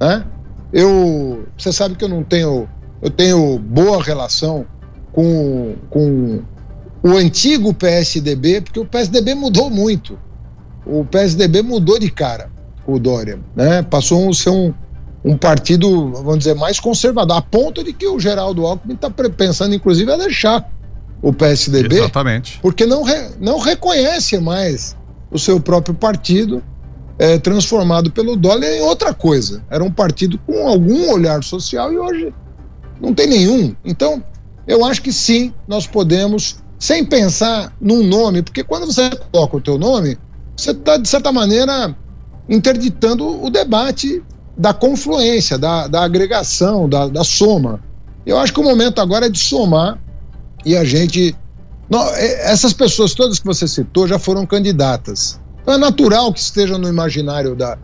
Né? 0.00 0.24
Eu, 0.72 1.46
você 1.56 1.72
sabe 1.72 1.94
que 1.96 2.04
eu 2.04 2.08
não 2.08 2.22
tenho, 2.22 2.68
eu 3.02 3.10
tenho 3.10 3.58
boa 3.58 4.02
relação 4.02 4.64
com, 5.12 5.74
com 5.90 6.42
o 7.02 7.16
antigo 7.16 7.74
PSDB, 7.74 8.60
porque 8.60 8.80
o 8.80 8.86
PSDB 8.86 9.34
mudou 9.34 9.70
muito. 9.70 10.18
O 10.86 11.04
PSDB 11.04 11.62
mudou 11.62 11.98
de 11.98 12.10
cara 12.10 12.50
o 12.86 12.98
Dória, 12.98 13.38
né? 13.54 13.82
Passou 13.82 14.28
a 14.28 14.32
ser 14.32 14.50
um, 14.50 14.72
um 15.24 15.36
partido, 15.36 16.12
vamos 16.12 16.38
dizer, 16.38 16.54
mais 16.54 16.80
conservador, 16.80 17.36
a 17.36 17.42
ponto 17.42 17.84
de 17.84 17.92
que 17.92 18.06
o 18.06 18.18
Geraldo 18.18 18.66
Alckmin 18.66 18.94
está 18.94 19.10
pensando, 19.10 19.74
inclusive, 19.74 20.10
a 20.10 20.16
deixar 20.16 20.70
o 21.22 21.32
PSDB. 21.32 21.98
Exatamente. 21.98 22.58
Porque 22.62 22.86
não, 22.86 23.02
re, 23.02 23.30
não 23.38 23.58
reconhece 23.58 24.38
mais 24.38 24.96
o 25.30 25.38
seu 25.38 25.60
próprio 25.60 25.94
partido, 25.94 26.62
é, 27.18 27.38
transformado 27.38 28.10
pelo 28.10 28.34
Dória 28.34 28.78
em 28.78 28.80
outra 28.80 29.12
coisa. 29.12 29.62
Era 29.70 29.84
um 29.84 29.90
partido 29.90 30.38
com 30.46 30.66
algum 30.66 31.10
olhar 31.12 31.44
social 31.44 31.92
e 31.92 31.98
hoje 31.98 32.34
não 32.98 33.12
tem 33.12 33.26
nenhum. 33.26 33.74
Então, 33.84 34.24
eu 34.66 34.84
acho 34.84 35.02
que 35.02 35.12
sim, 35.12 35.52
nós 35.68 35.86
podemos, 35.86 36.56
sem 36.78 37.04
pensar 37.04 37.74
num 37.78 38.02
nome, 38.02 38.42
porque 38.42 38.64
quando 38.64 38.86
você 38.86 39.10
coloca 39.30 39.58
o 39.58 39.60
teu 39.60 39.78
nome, 39.78 40.16
você 40.56 40.70
está, 40.70 40.96
de 40.96 41.08
certa 41.08 41.30
maneira, 41.30 41.94
interditando 42.48 43.44
o 43.44 43.50
debate 43.50 44.22
da 44.60 44.74
confluência, 44.74 45.56
da, 45.56 45.88
da 45.88 46.04
agregação, 46.04 46.86
da, 46.86 47.08
da 47.08 47.24
soma. 47.24 47.82
Eu 48.26 48.38
acho 48.38 48.52
que 48.52 48.60
o 48.60 48.62
momento 48.62 49.00
agora 49.00 49.24
é 49.24 49.30
de 49.30 49.38
somar 49.38 49.98
e 50.66 50.76
a 50.76 50.84
gente. 50.84 51.34
Não, 51.88 52.06
é, 52.14 52.52
essas 52.52 52.74
pessoas 52.74 53.14
todas 53.14 53.38
que 53.38 53.46
você 53.46 53.66
citou 53.66 54.06
já 54.06 54.18
foram 54.18 54.44
candidatas. 54.44 55.40
Então 55.62 55.72
é 55.72 55.78
natural 55.78 56.30
que 56.30 56.40
esteja 56.40 56.76
no 56.76 56.86
imaginário 56.86 57.56
da. 57.56 57.78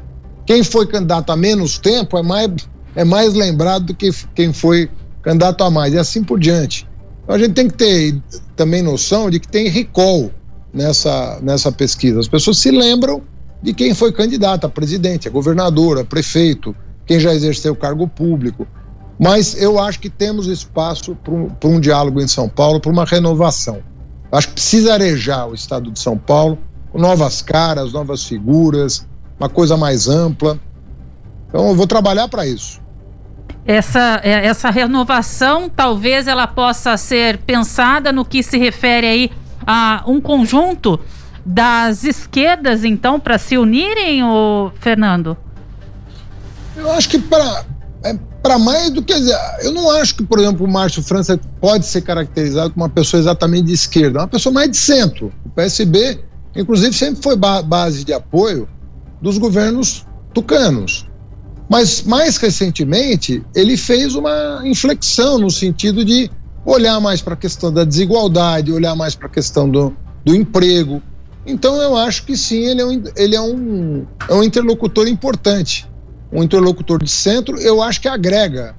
Quem 0.45 0.63
foi 0.63 0.87
candidato 0.87 1.31
há 1.33 1.37
menos 1.37 1.79
tempo 1.79 2.19
é 2.19 2.23
mais, 2.23 2.51
é 2.95 3.05
mais 3.05 3.33
lembrado 3.33 3.87
do 3.87 3.95
que 3.95 4.11
quem 4.35 4.53
foi 4.53 4.91
candidato 5.23 5.65
a 5.65 5.71
mais, 5.71 5.95
e 5.95 5.99
assim 5.99 6.23
por 6.23 6.39
diante. 6.39 6.87
Então 7.25 7.35
a 7.35 7.39
gente 7.39 7.55
tem 7.55 7.69
que 7.69 7.75
ter 7.75 8.23
também 8.55 8.83
noção 8.83 9.31
de 9.31 9.41
que 9.41 9.49
tem 9.49 9.69
recall 9.69 10.31
nessa, 10.75 11.41
nessa 11.43 11.73
pesquisa. 11.73 12.21
As 12.21 12.29
pessoas 12.29 12.59
se 12.59 12.71
lembram 12.71 13.23
de 13.63 13.73
quem 13.73 13.95
foi 13.95 14.13
candidato 14.13 14.67
a 14.67 14.69
presidente, 14.69 15.29
a 15.29 15.31
governadora, 15.31 16.03
a 16.03 16.05
prefeito, 16.05 16.75
quem 17.05 17.19
já 17.19 17.35
exerceu 17.35 17.75
cargo 17.75 18.07
público. 18.07 18.67
Mas 19.19 19.61
eu 19.61 19.79
acho 19.79 19.99
que 19.99 20.11
temos 20.11 20.47
espaço 20.47 21.17
para 21.17 21.33
um, 21.33 21.51
um, 21.65 21.81
diálogo 21.81 22.21
em 22.21 22.29
São 22.29 22.49
Paulo, 22.49 22.81
para 22.81 22.93
uma 22.93 23.05
renovação. 23.05 23.83
Acho 24.31 24.49
que 24.49 24.55
precisa 24.55 24.93
arejar 24.93 25.49
o 25.49 25.55
estado 25.55 25.91
de 25.91 25.99
São 25.99 26.19
Paulo, 26.19 26.59
com 26.91 26.99
novas 26.99 27.41
caras, 27.41 27.93
novas 27.93 28.25
figuras, 28.25 29.07
uma 29.39 29.49
coisa 29.49 29.77
mais 29.77 30.09
ampla. 30.09 30.59
Então 31.49 31.69
eu 31.69 31.75
vou 31.75 31.87
trabalhar 31.87 32.29
para 32.29 32.47
isso. 32.47 32.81
Essa, 33.65 34.21
é, 34.23 34.47
essa 34.47 34.71
renovação, 34.71 35.69
talvez 35.69 36.27
ela 36.27 36.47
possa 36.47 36.97
ser 36.97 37.39
pensada 37.39 38.13
no 38.13 38.25
que 38.25 38.43
se 38.43 38.59
refere 38.59 39.07
aí 39.07 39.31
a 39.67 40.05
um 40.07 40.21
conjunto 40.21 41.01
das 41.49 42.03
esquerdas, 42.03 42.85
então, 42.85 43.21
para 43.21 43.39
se 43.39 43.57
unirem, 43.57 44.25
o 44.25 44.73
Fernando? 44.81 45.37
Eu 46.77 46.91
acho 46.91 47.09
que 47.09 47.21
para 47.21 47.65
é, 48.03 48.19
para 48.43 48.59
mais 48.59 48.91
do 48.91 49.01
que 49.03 49.13
eu 49.13 49.73
não 49.73 49.91
acho 49.93 50.17
que, 50.17 50.25
por 50.25 50.41
exemplo, 50.41 50.67
o 50.67 50.71
Márcio 50.71 51.03
França 51.03 51.39
pode 51.61 51.87
ser 51.87 52.03
caracterizado 52.03 52.71
como 52.71 52.85
uma 52.85 52.91
pessoa 52.91 53.21
exatamente 53.21 53.67
de 53.67 53.75
esquerda, 53.75 54.19
é 54.19 54.23
uma 54.23 54.29
pessoa 54.29 54.53
mais 54.53 54.71
de 54.71 54.77
centro. 54.77 55.33
O 55.45 55.51
PSB, 55.51 56.21
inclusive, 56.57 56.93
sempre 56.93 57.23
foi 57.23 57.37
ba 57.37 57.63
base 57.63 58.05
de 58.05 58.13
apoio 58.13 58.69
dos 59.23 59.39
governos 59.39 60.05
tucanos. 60.35 61.09
Mas 61.69 62.03
mais 62.03 62.37
recentemente, 62.37 63.43
ele 63.55 63.77
fez 63.77 64.15
uma 64.15 64.63
inflexão 64.65 65.39
no 65.39 65.51
sentido 65.51 66.05
de 66.05 66.31
olhar 66.65 67.01
mais 67.01 67.23
para 67.23 67.35
a 67.35 67.37
questão 67.37 67.73
da 67.73 67.85
desigualdade, 67.85 68.73
olhar 68.73 68.97
mais 68.97 69.15
para 69.15 69.27
a 69.27 69.31
questão 69.31 69.69
do, 69.69 69.97
do 70.25 70.35
emprego. 70.35 71.01
Então 71.47 71.81
eu 71.81 71.97
acho 71.97 72.25
que 72.25 72.37
sim, 72.37 72.65
ele 72.65 72.83
é 72.83 72.85
um, 72.85 73.05
ele 73.17 73.37
é 73.37 73.41
um, 73.41 74.07
é 74.29 74.35
um 74.35 74.43
interlocutor 74.43 75.07
importante, 75.07 75.89
um 76.33 76.43
interlocutor 76.43 77.03
de 77.03 77.11
centro. 77.11 77.57
Eu 77.59 77.81
acho 77.81 78.01
que 78.01 78.09
agrega 78.09 78.75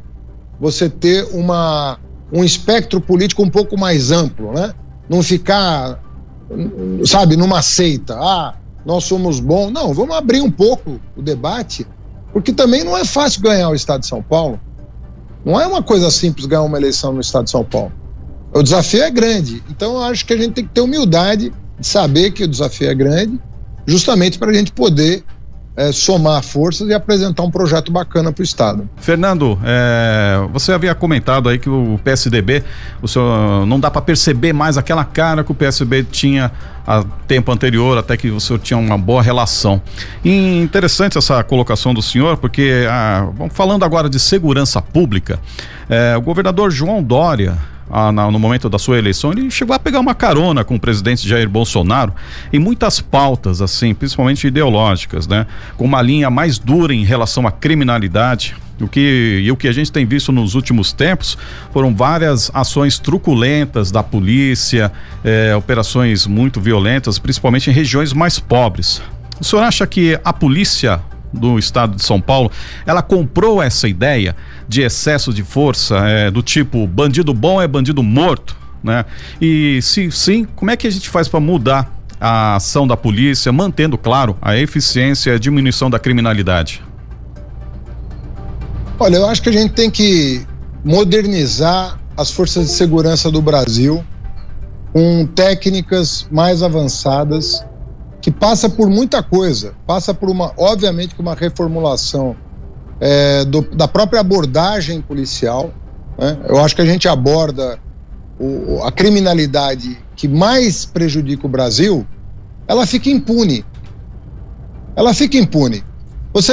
você 0.60 0.90
ter 0.90 1.24
uma, 1.34 1.98
um 2.32 2.44
espectro 2.44 3.00
político 3.00 3.42
um 3.42 3.50
pouco 3.50 3.80
mais 3.80 4.12
amplo, 4.12 4.52
né? 4.52 4.74
Não 5.10 5.24
ficar, 5.24 6.02
sabe, 7.06 7.38
numa 7.38 7.62
seita. 7.62 8.18
Ah, 8.20 8.56
nós 8.86 9.06
somos 9.06 9.40
bons. 9.40 9.72
Não, 9.72 9.94
vamos 9.94 10.16
abrir 10.16 10.42
um 10.42 10.52
pouco 10.52 11.00
o 11.16 11.22
debate 11.22 11.88
porque 12.34 12.54
também 12.54 12.84
não 12.84 12.98
é 12.98 13.06
fácil 13.06 13.42
ganhar 13.42 13.70
o 13.70 13.76
estado 13.76 14.02
de 14.02 14.08
São 14.08 14.22
Paulo. 14.22 14.60
Não 15.46 15.60
é 15.60 15.66
uma 15.66 15.82
coisa 15.82 16.12
simples 16.12 16.46
ganhar 16.46 16.64
uma 16.64 16.78
eleição 16.78 17.14
no 17.14 17.22
estado 17.22 17.46
de 17.46 17.52
São 17.52 17.64
Paulo. 17.64 17.92
O 18.54 18.62
desafio 18.62 19.04
é 19.04 19.10
grande. 19.10 19.64
Então 19.70 19.94
eu 19.94 20.04
acho 20.04 20.26
que 20.26 20.34
a 20.34 20.38
gente 20.38 20.54
tem 20.54 20.66
que 20.66 20.72
ter 20.72 20.82
humildade 20.82 21.54
de 21.80 21.88
saber 21.88 22.32
que 22.32 22.44
o 22.44 22.48
desafio 22.48 22.90
é 22.90 22.96
grande, 22.96 23.40
justamente 23.86 24.38
para 24.38 24.52
a 24.52 24.54
gente 24.54 24.72
poder 24.72 25.24
é, 25.78 25.92
somar 25.92 26.42
forças 26.42 26.90
e 26.90 26.94
apresentar 26.94 27.44
um 27.44 27.52
projeto 27.52 27.92
bacana 27.92 28.34
para 28.34 28.42
o 28.42 28.44
Estado. 28.44 28.90
Fernando, 28.98 29.60
é, 29.64 30.40
você 30.52 30.72
havia 30.74 30.96
comentado 30.96 31.48
aí 31.48 31.60
que 31.60 31.70
o 31.70 32.00
PSDB, 32.04 32.64
o 33.00 33.08
senhor, 33.08 33.66
não 33.68 33.80
dá 33.80 33.92
para 33.92 34.02
perceber 34.02 34.54
mais 34.54 34.76
aquela 34.76 35.06
cara 35.06 35.44
que 35.44 35.52
o 35.52 35.56
PSDB 35.56 36.04
tinha 36.06 36.52
a 36.86 37.04
tempo 37.28 37.52
anterior, 37.52 37.96
até 37.96 38.18
que 38.18 38.30
o 38.30 38.40
senhor 38.40 38.58
tinha 38.58 38.78
uma 38.78 38.98
boa 38.98 39.22
relação. 39.22 39.80
E 40.26 40.60
interessante 40.60 41.16
essa 41.16 41.44
colocação 41.44 41.94
do 41.94 42.02
senhor, 42.02 42.38
porque 42.38 42.88
ah, 42.90 43.30
falando 43.52 43.86
agora 43.86 44.10
de 44.10 44.20
segurança 44.20 44.82
pública, 44.82 45.40
é, 45.88 46.18
o 46.18 46.22
governador 46.22 46.72
João 46.72 47.04
Dória 47.04 47.56
ah, 47.90 48.12
no 48.12 48.40
momento 48.40 48.70
da 48.70 48.78
sua 48.78 48.98
eleição, 48.98 49.32
ele 49.32 49.50
chegou 49.50 49.76
a 49.76 49.80
pegar 49.80 50.00
uma 50.00 50.14
carona 50.14 50.64
com 50.64 50.76
o 50.76 50.80
presidente 50.80 51.28
Jair 51.28 51.50
Bolsonaro 51.50 52.14
em 52.52 52.60
muitas 52.60 53.00
pautas, 53.00 53.62
assim, 53.62 53.94
principalmente 53.94 54.48
ideológicas, 54.48 55.28
né? 55.28 55.48
Com 55.78 55.86
uma 55.86 56.02
linha 56.02 56.30
mais 56.30 56.60
dura 56.60 56.94
em 56.94 57.06
relação 57.06 57.48
à 57.48 57.52
criminalidade. 57.52 58.56
O 58.80 58.88
que, 58.88 59.42
e 59.44 59.52
o 59.52 59.56
que 59.56 59.68
a 59.68 59.72
gente 59.72 59.92
tem 59.92 60.06
visto 60.06 60.32
nos 60.32 60.54
últimos 60.54 60.94
tempos 60.94 61.36
foram 61.74 61.96
várias 61.96 62.52
ações 62.54 63.00
truculentas 63.00 63.90
da 63.90 64.04
polícia, 64.04 64.92
eh, 65.24 65.56
operações 65.56 66.28
muito 66.28 66.62
violentas, 66.62 67.18
principalmente 67.18 67.72
em 67.72 67.74
regiões 67.74 68.14
mais 68.14 68.38
pobres. 68.38 69.02
O 69.40 69.44
senhor 69.44 69.64
acha 69.64 69.86
que 69.88 70.20
a 70.24 70.32
polícia 70.32 71.02
do 71.34 71.60
estado 71.60 71.96
de 71.96 72.04
São 72.04 72.20
Paulo, 72.22 72.52
ela 72.86 73.02
comprou 73.02 73.62
essa 73.62 73.88
ideia 73.88 74.36
de 74.68 74.82
excesso 74.82 75.34
de 75.34 75.44
força, 75.44 75.98
é, 76.08 76.32
do 76.32 76.42
tipo 76.42 76.88
bandido 76.88 77.34
bom 77.34 77.62
é 77.62 77.68
bandido 77.68 78.02
morto, 78.02 78.56
né? 78.84 79.06
E 79.42 79.80
se 79.82 80.10
sim, 80.12 80.46
como 80.56 80.72
é 80.72 80.78
que 80.78 80.88
a 80.88 80.92
gente 80.92 81.10
faz 81.10 81.28
para 81.28 81.40
mudar 81.40 81.92
a 82.20 82.56
ação 82.56 82.88
da 82.88 82.98
polícia, 82.98 83.52
mantendo, 83.52 83.98
claro, 83.98 84.38
a 84.42 84.58
eficiência 84.58 85.32
e 85.32 85.36
a 85.36 85.40
diminuição 85.40 85.90
da 85.90 86.00
criminalidade? 86.00 86.82
Olha, 89.00 89.18
eu 89.18 89.28
acho 89.28 89.44
que 89.44 89.50
a 89.50 89.52
gente 89.52 89.74
tem 89.74 89.92
que 89.92 90.46
modernizar 90.84 92.00
as 92.16 92.32
forças 92.32 92.66
de 92.66 92.72
segurança 92.72 93.30
do 93.30 93.42
Brasil 93.42 94.04
com 94.92 95.28
técnicas 95.28 96.28
mais 96.32 96.64
avançadas 96.64 97.64
que 98.28 98.32
passa 98.32 98.68
por 98.68 98.90
muita 98.90 99.24
coisa, 99.24 99.74
passa 99.86 100.14
por 100.14 100.30
uma, 100.30 100.52
obviamente, 100.58 101.16
uma 101.18 101.34
reformulação 101.34 102.36
é, 103.00 103.46
do, 103.46 103.62
da 103.62 103.88
própria 103.88 104.20
abordagem 104.20 105.00
policial. 105.02 105.72
Né? 106.20 106.38
Eu 106.50 106.60
acho 106.60 106.76
que 106.76 106.82
a 106.82 106.86
gente 106.86 107.08
aborda 107.08 107.80
o, 108.38 108.84
a 108.84 108.92
criminalidade 108.92 109.98
que 110.14 110.28
mais 110.28 110.84
prejudica 110.84 111.46
o 111.46 111.50
Brasil, 111.50 112.06
ela 112.68 112.86
fica 112.86 113.10
impune. 113.10 113.64
Ela 114.94 115.14
fica 115.14 115.38
impune. 115.38 115.82
Você, 116.34 116.52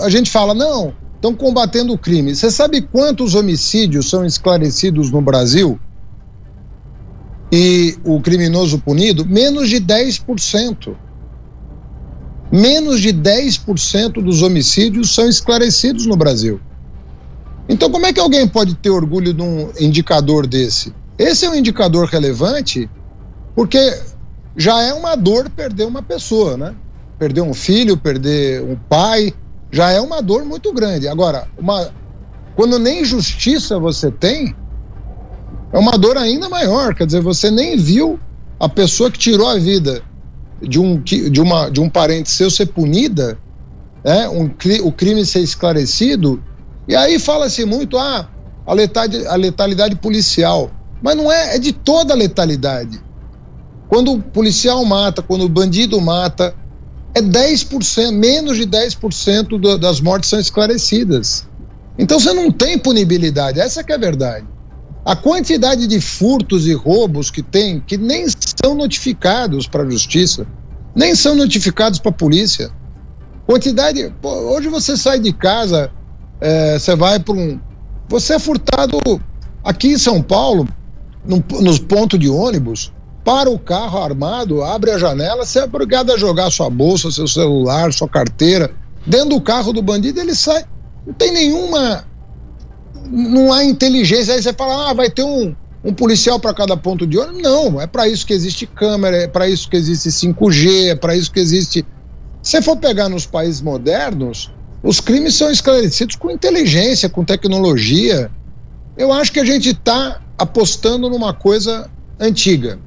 a 0.00 0.08
gente 0.08 0.30
fala, 0.30 0.54
não, 0.54 0.94
estão 1.16 1.34
combatendo 1.34 1.92
o 1.92 1.98
crime. 1.98 2.34
Você 2.34 2.50
sabe 2.50 2.80
quantos 2.80 3.34
homicídios 3.34 4.08
são 4.08 4.24
esclarecidos 4.24 5.10
no 5.10 5.20
Brasil? 5.20 5.78
E 7.56 7.96
o 8.02 8.20
criminoso 8.20 8.80
punido, 8.80 9.24
menos 9.24 9.68
de 9.68 9.80
10%. 9.80 10.96
Menos 12.50 13.00
de 13.00 13.10
10% 13.10 14.14
dos 14.14 14.42
homicídios 14.42 15.14
são 15.14 15.28
esclarecidos 15.28 16.04
no 16.04 16.16
Brasil. 16.16 16.60
Então, 17.68 17.92
como 17.92 18.06
é 18.06 18.12
que 18.12 18.18
alguém 18.18 18.48
pode 18.48 18.74
ter 18.74 18.90
orgulho 18.90 19.32
de 19.32 19.40
um 19.40 19.70
indicador 19.78 20.48
desse? 20.48 20.92
Esse 21.16 21.46
é 21.46 21.50
um 21.50 21.54
indicador 21.54 22.06
relevante 22.08 22.90
porque 23.54 24.02
já 24.56 24.82
é 24.82 24.92
uma 24.92 25.14
dor 25.14 25.48
perder 25.48 25.86
uma 25.86 26.02
pessoa, 26.02 26.56
né? 26.56 26.74
Perder 27.20 27.42
um 27.42 27.54
filho, 27.54 27.96
perder 27.96 28.64
um 28.64 28.74
pai, 28.74 29.32
já 29.70 29.92
é 29.92 30.00
uma 30.00 30.20
dor 30.20 30.44
muito 30.44 30.72
grande. 30.72 31.06
Agora, 31.06 31.46
uma, 31.56 31.88
quando 32.56 32.80
nem 32.80 33.04
justiça 33.04 33.78
você 33.78 34.10
tem, 34.10 34.56
é 35.74 35.78
uma 35.78 35.98
dor 35.98 36.16
ainda 36.16 36.48
maior. 36.48 36.94
Quer 36.94 37.04
dizer, 37.04 37.20
você 37.20 37.50
nem 37.50 37.76
viu 37.76 38.18
a 38.60 38.68
pessoa 38.68 39.10
que 39.10 39.18
tirou 39.18 39.48
a 39.48 39.56
vida 39.56 40.02
de 40.62 40.78
um, 40.78 41.00
de 41.02 41.40
uma, 41.40 41.68
de 41.68 41.80
um 41.80 41.90
parente 41.90 42.30
seu 42.30 42.48
ser 42.48 42.66
punida, 42.66 43.36
né? 44.04 44.28
um, 44.28 44.48
o 44.84 44.92
crime 44.92 45.26
ser 45.26 45.40
esclarecido, 45.40 46.40
e 46.86 46.94
aí 46.94 47.18
fala-se 47.18 47.64
muito, 47.64 47.98
ah, 47.98 48.28
a 48.64 48.72
letalidade, 48.72 49.26
a 49.26 49.34
letalidade 49.34 49.96
policial. 49.96 50.70
Mas 51.02 51.16
não 51.16 51.30
é, 51.30 51.56
é 51.56 51.58
de 51.58 51.72
toda 51.72 52.14
a 52.14 52.16
letalidade. 52.16 53.02
Quando 53.88 54.12
o 54.12 54.22
policial 54.22 54.82
mata, 54.84 55.22
quando 55.22 55.44
o 55.44 55.48
bandido 55.48 56.00
mata, 56.00 56.54
é 57.14 57.20
10%, 57.20 58.12
menos 58.12 58.56
de 58.56 58.64
10% 58.64 59.58
do, 59.58 59.76
das 59.76 60.00
mortes 60.00 60.30
são 60.30 60.38
esclarecidas. 60.38 61.48
Então 61.98 62.20
você 62.20 62.32
não 62.32 62.50
tem 62.52 62.78
punibilidade, 62.78 63.60
essa 63.60 63.82
que 63.82 63.90
é 63.90 63.96
a 63.96 63.98
verdade. 63.98 64.53
A 65.04 65.14
quantidade 65.14 65.86
de 65.86 66.00
furtos 66.00 66.66
e 66.66 66.72
roubos 66.72 67.30
que 67.30 67.42
tem, 67.42 67.80
que 67.80 67.98
nem 67.98 68.26
são 68.64 68.74
notificados 68.74 69.66
para 69.66 69.82
a 69.82 69.90
justiça, 69.90 70.46
nem 70.94 71.14
são 71.14 71.34
notificados 71.34 71.98
para 71.98 72.10
a 72.10 72.14
polícia. 72.14 72.70
Quantidade. 73.46 74.14
Pô, 74.22 74.30
hoje 74.30 74.68
você 74.68 74.96
sai 74.96 75.20
de 75.20 75.30
casa, 75.32 75.90
é, 76.40 76.78
você 76.78 76.96
vai 76.96 77.20
para 77.20 77.34
um. 77.34 77.60
Você 78.08 78.34
é 78.34 78.38
furtado 78.38 78.98
aqui 79.62 79.88
em 79.88 79.98
São 79.98 80.22
Paulo, 80.22 80.66
no, 81.24 81.44
nos 81.60 81.78
pontos 81.78 82.18
de 82.18 82.28
ônibus. 82.28 82.90
para 83.22 83.50
o 83.50 83.58
carro 83.58 84.02
armado, 84.02 84.62
abre 84.62 84.90
a 84.90 84.98
janela, 84.98 85.44
você 85.44 85.58
é 85.58 85.64
obrigado 85.64 86.12
a 86.12 86.18
jogar 86.18 86.50
sua 86.50 86.68
bolsa, 86.68 87.10
seu 87.10 87.28
celular, 87.28 87.92
sua 87.92 88.08
carteira. 88.08 88.70
Dentro 89.06 89.30
do 89.30 89.40
carro 89.40 89.72
do 89.72 89.82
bandido, 89.82 90.20
ele 90.20 90.34
sai. 90.34 90.64
Não 91.06 91.12
tem 91.12 91.32
nenhuma. 91.32 92.04
Não 93.10 93.52
há 93.52 93.64
inteligência. 93.64 94.34
Aí 94.34 94.42
você 94.42 94.52
fala, 94.52 94.90
ah, 94.90 94.94
vai 94.94 95.10
ter 95.10 95.22
um, 95.22 95.54
um 95.84 95.92
policial 95.92 96.40
para 96.40 96.54
cada 96.54 96.76
ponto 96.76 97.06
de 97.06 97.18
ônibus. 97.18 97.42
Não, 97.42 97.80
é 97.80 97.86
para 97.86 98.08
isso 98.08 98.26
que 98.26 98.32
existe 98.32 98.66
câmera, 98.66 99.16
é 99.16 99.28
para 99.28 99.48
isso 99.48 99.68
que 99.68 99.76
existe 99.76 100.08
5G, 100.08 100.88
é 100.90 100.94
para 100.94 101.14
isso 101.16 101.30
que 101.30 101.40
existe. 101.40 101.84
Se 102.42 102.60
for 102.62 102.76
pegar 102.76 103.08
nos 103.08 103.26
países 103.26 103.60
modernos, 103.60 104.50
os 104.82 105.00
crimes 105.00 105.34
são 105.34 105.50
esclarecidos 105.50 106.16
com 106.16 106.30
inteligência, 106.30 107.08
com 107.08 107.24
tecnologia. 107.24 108.30
Eu 108.96 109.12
acho 109.12 109.32
que 109.32 109.40
a 109.40 109.44
gente 109.44 109.70
está 109.70 110.20
apostando 110.38 111.08
numa 111.08 111.32
coisa 111.32 111.90
antiga. 112.20 112.78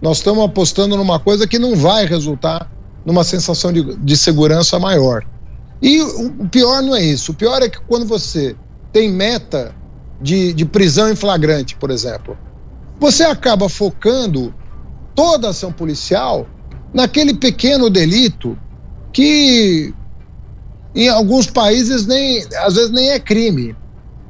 Nós 0.00 0.18
estamos 0.18 0.44
apostando 0.44 0.96
numa 0.96 1.18
coisa 1.18 1.46
que 1.46 1.58
não 1.58 1.74
vai 1.74 2.06
resultar 2.06 2.70
numa 3.04 3.24
sensação 3.24 3.72
de, 3.72 3.96
de 3.96 4.16
segurança 4.16 4.78
maior. 4.78 5.24
E 5.80 6.00
o 6.00 6.48
pior 6.48 6.82
não 6.82 6.94
é 6.94 7.02
isso. 7.02 7.32
O 7.32 7.34
pior 7.34 7.62
é 7.62 7.68
que 7.68 7.80
quando 7.80 8.06
você 8.06 8.56
tem 8.96 9.10
meta 9.10 9.74
de, 10.22 10.54
de 10.54 10.64
prisão 10.64 11.10
em 11.10 11.14
flagrante, 11.14 11.76
por 11.76 11.90
exemplo, 11.90 12.34
você 12.98 13.24
acaba 13.24 13.68
focando 13.68 14.54
toda 15.14 15.48
a 15.48 15.50
ação 15.50 15.70
policial 15.70 16.48
naquele 16.94 17.34
pequeno 17.34 17.90
delito 17.90 18.58
que 19.12 19.92
em 20.94 21.10
alguns 21.10 21.46
países 21.46 22.06
nem 22.06 22.42
às 22.56 22.76
vezes 22.76 22.90
nem 22.90 23.10
é 23.10 23.20
crime, 23.20 23.76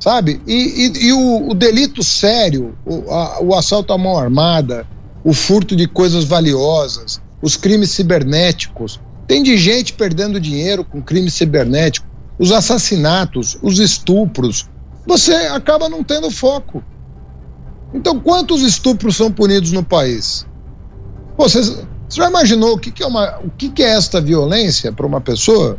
sabe? 0.01 0.43
E, 0.49 0.55
e, 0.55 1.07
e 1.07 1.13
o, 1.13 1.51
o, 1.51 1.55
delito 1.55 2.03
sério, 2.03 2.77
o, 2.85 3.09
a, 3.09 3.41
o 3.41 3.55
assalto 3.55 3.93
à 3.93 3.99
mão 3.99 4.19
armada, 4.19 4.85
o 5.23 5.33
furto 5.33 5.77
de 5.77 5.87
coisas 5.87 6.25
valiosas, 6.25 7.21
os 7.41 7.55
crimes 7.55 7.93
cibernéticos, 7.93 8.99
tem 9.29 9.45
de 9.45 9.57
gente 9.57 9.93
perdendo 9.93 10.41
dinheiro 10.41 10.85
com 10.85 11.01
crime 11.01 11.31
cibernético, 11.31 12.06
os 12.39 12.53
assassinatos, 12.53 13.59
os 13.63 13.79
estupros, 13.79 14.69
você 15.07 15.33
acaba 15.35 15.89
não 15.89 16.03
tendo 16.05 16.31
foco. 16.31 16.83
Então, 17.95 18.19
quantos 18.21 18.63
estupros 18.63 19.17
são 19.17 19.31
punidos 19.31 19.73
no 19.73 19.83
país? 19.83 20.47
você, 21.37 21.63
você 21.63 21.87
já 22.11 22.29
imaginou 22.29 22.75
o 22.75 22.79
que, 22.79 22.91
que 22.91 23.03
é, 23.03 23.07
uma, 23.07 23.39
o 23.39 23.51
que, 23.51 23.69
que 23.69 23.83
é 23.83 23.91
esta 23.91 24.21
violência 24.21 24.93
para 24.93 25.07
uma 25.07 25.21
pessoa? 25.21 25.79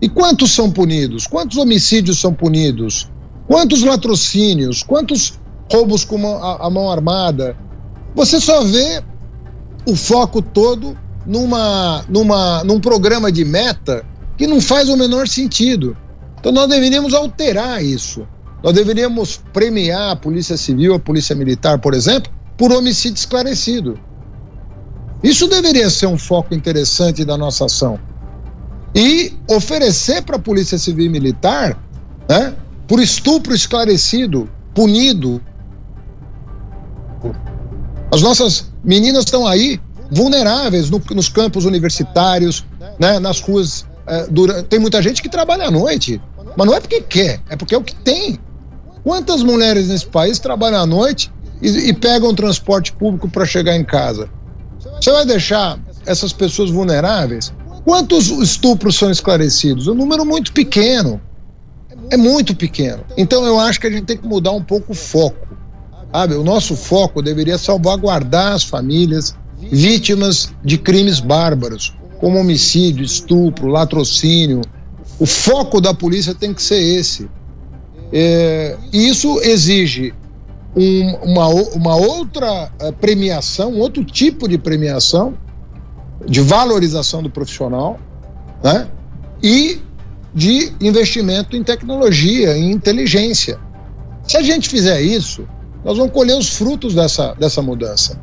E 0.00 0.08
quantos 0.08 0.52
são 0.52 0.70
punidos? 0.70 1.26
Quantos 1.26 1.56
homicídios 1.56 2.20
são 2.20 2.32
punidos? 2.32 3.10
Quantos 3.46 3.82
latrocínios? 3.82 4.82
Quantos 4.82 5.38
roubos 5.72 6.04
com 6.04 6.26
a, 6.36 6.66
a 6.66 6.70
mão 6.70 6.90
armada? 6.90 7.56
Você 8.14 8.40
só 8.40 8.62
vê 8.64 9.02
o 9.88 9.96
foco 9.96 10.42
todo 10.42 10.96
numa, 11.24 12.04
numa, 12.08 12.64
num 12.64 12.80
programa 12.80 13.32
de 13.32 13.44
meta 13.44 14.04
que 14.36 14.46
não 14.46 14.60
faz 14.60 14.88
o 14.88 14.96
menor 14.96 15.28
sentido. 15.28 15.96
Então 16.38 16.52
nós 16.52 16.68
deveríamos 16.68 17.14
alterar 17.14 17.82
isso. 17.82 18.26
Nós 18.62 18.74
deveríamos 18.74 19.40
premiar 19.52 20.12
a 20.12 20.16
Polícia 20.16 20.56
Civil, 20.56 20.94
a 20.94 20.98
Polícia 20.98 21.34
Militar, 21.34 21.78
por 21.78 21.94
exemplo, 21.94 22.32
por 22.56 22.72
homicídio 22.72 23.18
esclarecido. 23.18 23.98
Isso 25.22 25.48
deveria 25.48 25.88
ser 25.90 26.06
um 26.06 26.18
foco 26.18 26.54
interessante 26.54 27.24
da 27.24 27.36
nossa 27.36 27.64
ação 27.66 27.98
e 28.94 29.34
oferecer 29.50 30.22
para 30.22 30.36
a 30.36 30.38
Polícia 30.38 30.78
Civil 30.78 31.06
e 31.06 31.08
Militar, 31.10 31.78
né, 32.28 32.54
por 32.88 32.98
estupro 32.98 33.54
esclarecido, 33.54 34.48
punido. 34.74 35.40
As 38.10 38.22
nossas 38.22 38.70
meninas 38.82 39.24
estão 39.24 39.46
aí 39.46 39.78
vulneráveis 40.10 40.88
no, 40.88 41.02
nos 41.14 41.28
campos 41.28 41.66
universitários, 41.66 42.64
né, 42.98 43.18
nas 43.18 43.40
ruas. 43.40 43.84
É, 44.06 44.26
durante, 44.28 44.64
tem 44.64 44.78
muita 44.78 45.02
gente 45.02 45.20
que 45.20 45.28
trabalha 45.28 45.66
à 45.66 45.70
noite, 45.70 46.20
mas 46.56 46.66
não 46.66 46.74
é 46.74 46.80
porque 46.80 47.00
quer, 47.00 47.40
é 47.48 47.56
porque 47.56 47.74
é 47.74 47.78
o 47.78 47.82
que 47.82 47.94
tem. 47.94 48.38
Quantas 49.02 49.42
mulheres 49.42 49.88
nesse 49.88 50.06
país 50.06 50.38
trabalham 50.38 50.80
à 50.80 50.86
noite 50.86 51.32
e, 51.60 51.68
e 51.68 51.92
pegam 51.92 52.34
transporte 52.34 52.92
público 52.92 53.28
para 53.28 53.44
chegar 53.44 53.76
em 53.76 53.84
casa? 53.84 54.28
Você 55.00 55.10
vai 55.12 55.26
deixar 55.26 55.78
essas 56.04 56.32
pessoas 56.32 56.70
vulneráveis? 56.70 57.52
Quantos 57.84 58.28
estupros 58.28 58.96
são 58.96 59.10
esclarecidos? 59.10 59.86
Um 59.86 59.94
número 59.94 60.24
muito 60.24 60.52
pequeno. 60.52 61.20
É 62.10 62.16
muito 62.16 62.54
pequeno. 62.54 63.04
Então 63.16 63.44
eu 63.44 63.58
acho 63.58 63.80
que 63.80 63.86
a 63.86 63.90
gente 63.90 64.04
tem 64.04 64.16
que 64.16 64.26
mudar 64.26 64.52
um 64.52 64.62
pouco 64.62 64.92
o 64.92 64.94
foco. 64.94 65.46
Sabe? 66.12 66.34
O 66.34 66.44
nosso 66.44 66.76
foco 66.76 67.20
deveria 67.20 67.58
salvaguardar 67.58 68.52
as 68.52 68.64
famílias 68.64 69.34
vítimas 69.70 70.52
de 70.64 70.78
crimes 70.78 71.20
bárbaros, 71.20 71.94
como 72.18 72.38
homicídio, 72.38 73.04
estupro, 73.04 73.68
latrocínio. 73.68 74.62
O 75.18 75.26
foco 75.26 75.80
da 75.80 75.94
polícia 75.94 76.34
tem 76.34 76.52
que 76.52 76.62
ser 76.62 76.80
esse. 76.80 77.28
É, 78.12 78.76
isso 78.92 79.40
exige 79.40 80.14
um, 80.76 81.14
uma, 81.22 81.48
uma 81.48 81.96
outra 81.96 82.70
eh, 82.78 82.92
premiação, 82.92 83.72
um 83.72 83.78
outro 83.78 84.04
tipo 84.04 84.46
de 84.46 84.58
premiação, 84.58 85.34
de 86.26 86.40
valorização 86.40 87.22
do 87.22 87.30
profissional, 87.30 87.98
né? 88.62 88.86
E 89.42 89.80
de 90.34 90.72
investimento 90.80 91.56
em 91.56 91.64
tecnologia, 91.64 92.56
em 92.56 92.70
inteligência. 92.70 93.58
Se 94.28 94.36
a 94.36 94.42
gente 94.42 94.68
fizer 94.68 95.00
isso, 95.00 95.48
nós 95.82 95.96
vamos 95.96 96.12
colher 96.12 96.36
os 96.36 96.50
frutos 96.50 96.94
dessa, 96.94 97.32
dessa 97.34 97.62
mudança. 97.62 98.20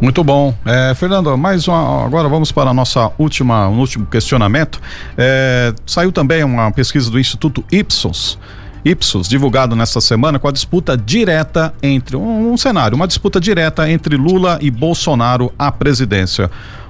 Muito 0.00 0.22
bom. 0.22 0.54
É, 0.64 0.94
Fernando, 0.94 1.36
mais 1.38 1.66
uma, 1.66 2.04
agora 2.04 2.28
vamos 2.28 2.52
para 2.52 2.70
a 2.70 2.74
nossa 2.74 3.10
última, 3.18 3.68
um 3.68 3.78
último 3.78 4.06
questionamento. 4.06 4.80
É, 5.16 5.72
saiu 5.86 6.12
também 6.12 6.44
uma 6.44 6.70
pesquisa 6.70 7.10
do 7.10 7.18
Instituto 7.18 7.64
Ipsos 7.72 8.38
Ipsos, 8.86 9.28
divulgado 9.28 9.74
nesta 9.74 10.00
semana 10.00 10.38
com 10.38 10.46
a 10.46 10.52
disputa 10.52 10.96
direta 10.96 11.74
entre 11.82 12.16
um, 12.16 12.52
um 12.52 12.56
cenário, 12.56 12.94
uma 12.94 13.08
disputa 13.08 13.40
direta 13.40 13.90
entre 13.90 14.16
Lula 14.16 14.60
e 14.62 14.70
Bolsonaro 14.70 15.52
à 15.58 15.72
presidência. 15.72 16.48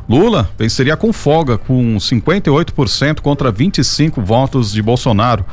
Lula 0.09 0.49
venceria 0.57 0.97
com 0.97 1.13
folga, 1.13 1.59
com 1.59 1.97
58% 1.97 3.21
contra 3.21 3.51
25 3.51 4.23
votos 4.23 4.73
de 4.73 4.81
Bolsonaro. 4.81 5.45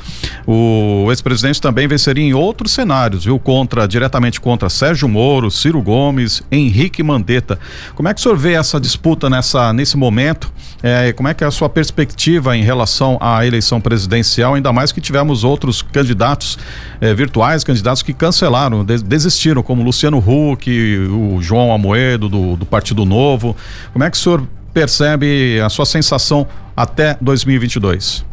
O 0.46 1.08
ex-presidente 1.10 1.60
também 1.60 1.88
venceria 1.88 2.24
em 2.24 2.34
outros 2.34 2.72
cenários, 2.72 3.26
viu? 3.26 3.40
Contra, 3.40 3.88
diretamente 3.88 4.40
contra 4.40 4.70
Sérgio 4.70 5.10
Moro, 5.10 5.50
Ciro 5.50 5.82
Gomes, 5.82 6.44
Henrique 6.52 7.02
Mandetta. 7.02 7.60
Como 7.96 8.08
é 8.08 8.14
que 8.14 8.20
o 8.20 8.24
senhor 8.24 8.38
vê 8.38 8.54
essa 8.54 8.80
disputa 8.80 9.30
nessa, 9.30 9.74
nesse 9.74 9.98
momento? 9.98 10.52
É, 10.84 11.14
como 11.14 11.30
é 11.30 11.34
que 11.34 11.44
é 11.44 11.48
a 11.48 11.52
sua 11.52 11.70
perspectiva 11.70 12.56
em 12.56 12.64
relação 12.64 13.18
à 13.22 13.46
eleição 13.46 13.82
presidencial, 13.82 14.54
ainda 14.54 14.72
mais 14.72 14.92
que 14.92 15.02
tivemos 15.02 15.44
outros 15.44 15.82
candidatos 15.82 16.60
é, 17.02 17.14
virtuais, 17.14 17.64
candidatos 17.64 18.04
que 18.04 18.14
cancelaram, 18.14 18.86
desistiram, 18.86 19.64
como 19.64 19.82
Luciano 19.82 20.18
Huck, 20.18 20.70
o 21.10 21.42
João 21.42 21.74
Amoedo, 21.74 22.30
do, 22.30 22.56
do 22.56 22.66
Partido 22.66 23.06
Novo. 23.06 23.56
Como 23.92 24.04
é 24.04 24.12
que 24.12 24.18
o 24.18 24.20
senhor 24.20 24.43
percebe 24.74 25.62
a 25.62 25.70
sua 25.70 25.86
sensação 25.86 26.48
até 26.76 27.18
2022? 27.22 28.26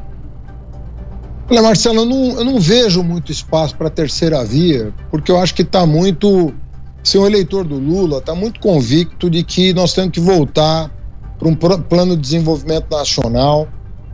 Olha, 1.51 1.63
Marcelo, 1.63 2.01
eu 2.01 2.07
não, 2.07 2.39
eu 2.39 2.45
não 2.45 2.61
vejo 2.61 3.03
muito 3.03 3.33
espaço 3.33 3.77
para 3.77 3.91
terceira 3.91 4.45
via, 4.45 4.95
porque 5.11 5.31
eu 5.31 5.39
acho 5.39 5.55
que 5.55 5.63
está 5.63 5.85
muito. 5.85 6.55
Se 7.03 7.19
o 7.19 7.27
eleitor 7.27 7.65
do 7.65 7.77
Lula 7.77 8.19
está 8.19 8.35
muito 8.35 8.61
convicto 8.61 9.29
de 9.29 9.43
que 9.43 9.73
nós 9.75 9.93
temos 9.93 10.13
que 10.13 10.21
voltar 10.21 10.91
para 11.41 11.49
um 11.49 11.55
plano 11.55 12.15
de 12.15 12.23
desenvolvimento 12.23 12.91
nacional. 12.91 13.67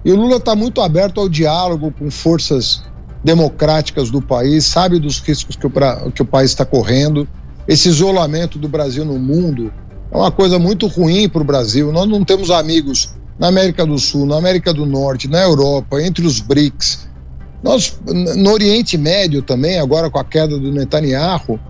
E 0.05 0.13
o 0.13 0.17
Lula 0.17 0.37
está 0.37 0.55
muito 0.55 0.81
aberto 0.81 1.21
ao 1.21 1.29
diálogo 1.29 1.93
com 1.99 2.09
forças 2.09 2.85
democráticas 3.25 4.09
do 4.09 4.23
país, 4.23 4.65
sabe 4.65 5.01
dos 5.01 5.19
riscos 5.19 5.57
que 5.57 5.67
o, 5.67 5.71
que 6.13 6.23
o 6.23 6.25
país 6.25 6.53
está 6.53 6.65
correndo. 6.65 7.29
Esse 7.67 7.89
isolamento 7.89 8.57
do 8.57 8.69
Brasil 8.69 9.05
no 9.05 9.19
mundo 9.19 9.73
é 10.17 10.19
uma 10.19 10.31
coisa 10.31 10.59
muito 10.59 10.87
ruim 10.87 11.29
para 11.29 11.43
o 11.43 11.45
Brasil. 11.45 11.93
Nós 11.93 12.09
não 12.09 12.25
temos 12.25 12.51
amigos 12.51 13.15
na 13.39 13.49
América 13.49 13.85
do 13.85 13.99
Sul, 13.99 14.25
na 14.25 14.37
América 14.37 14.73
do 14.73 14.87
Norte, 14.87 15.29
na 15.29 15.43
Europa, 15.43 16.03
entre 16.03 16.27
os 16.27 16.41
BRICS. 16.41 17.07
Nós, 17.63 17.99
no 18.37 18.51
Oriente 18.53 18.97
Médio 18.97 19.43
também, 19.43 19.79
agora 19.79 20.09
com 20.09 20.19
a 20.19 20.25
queda 20.25 20.59
do 20.59 20.73
Netanyahu, 20.73 21.61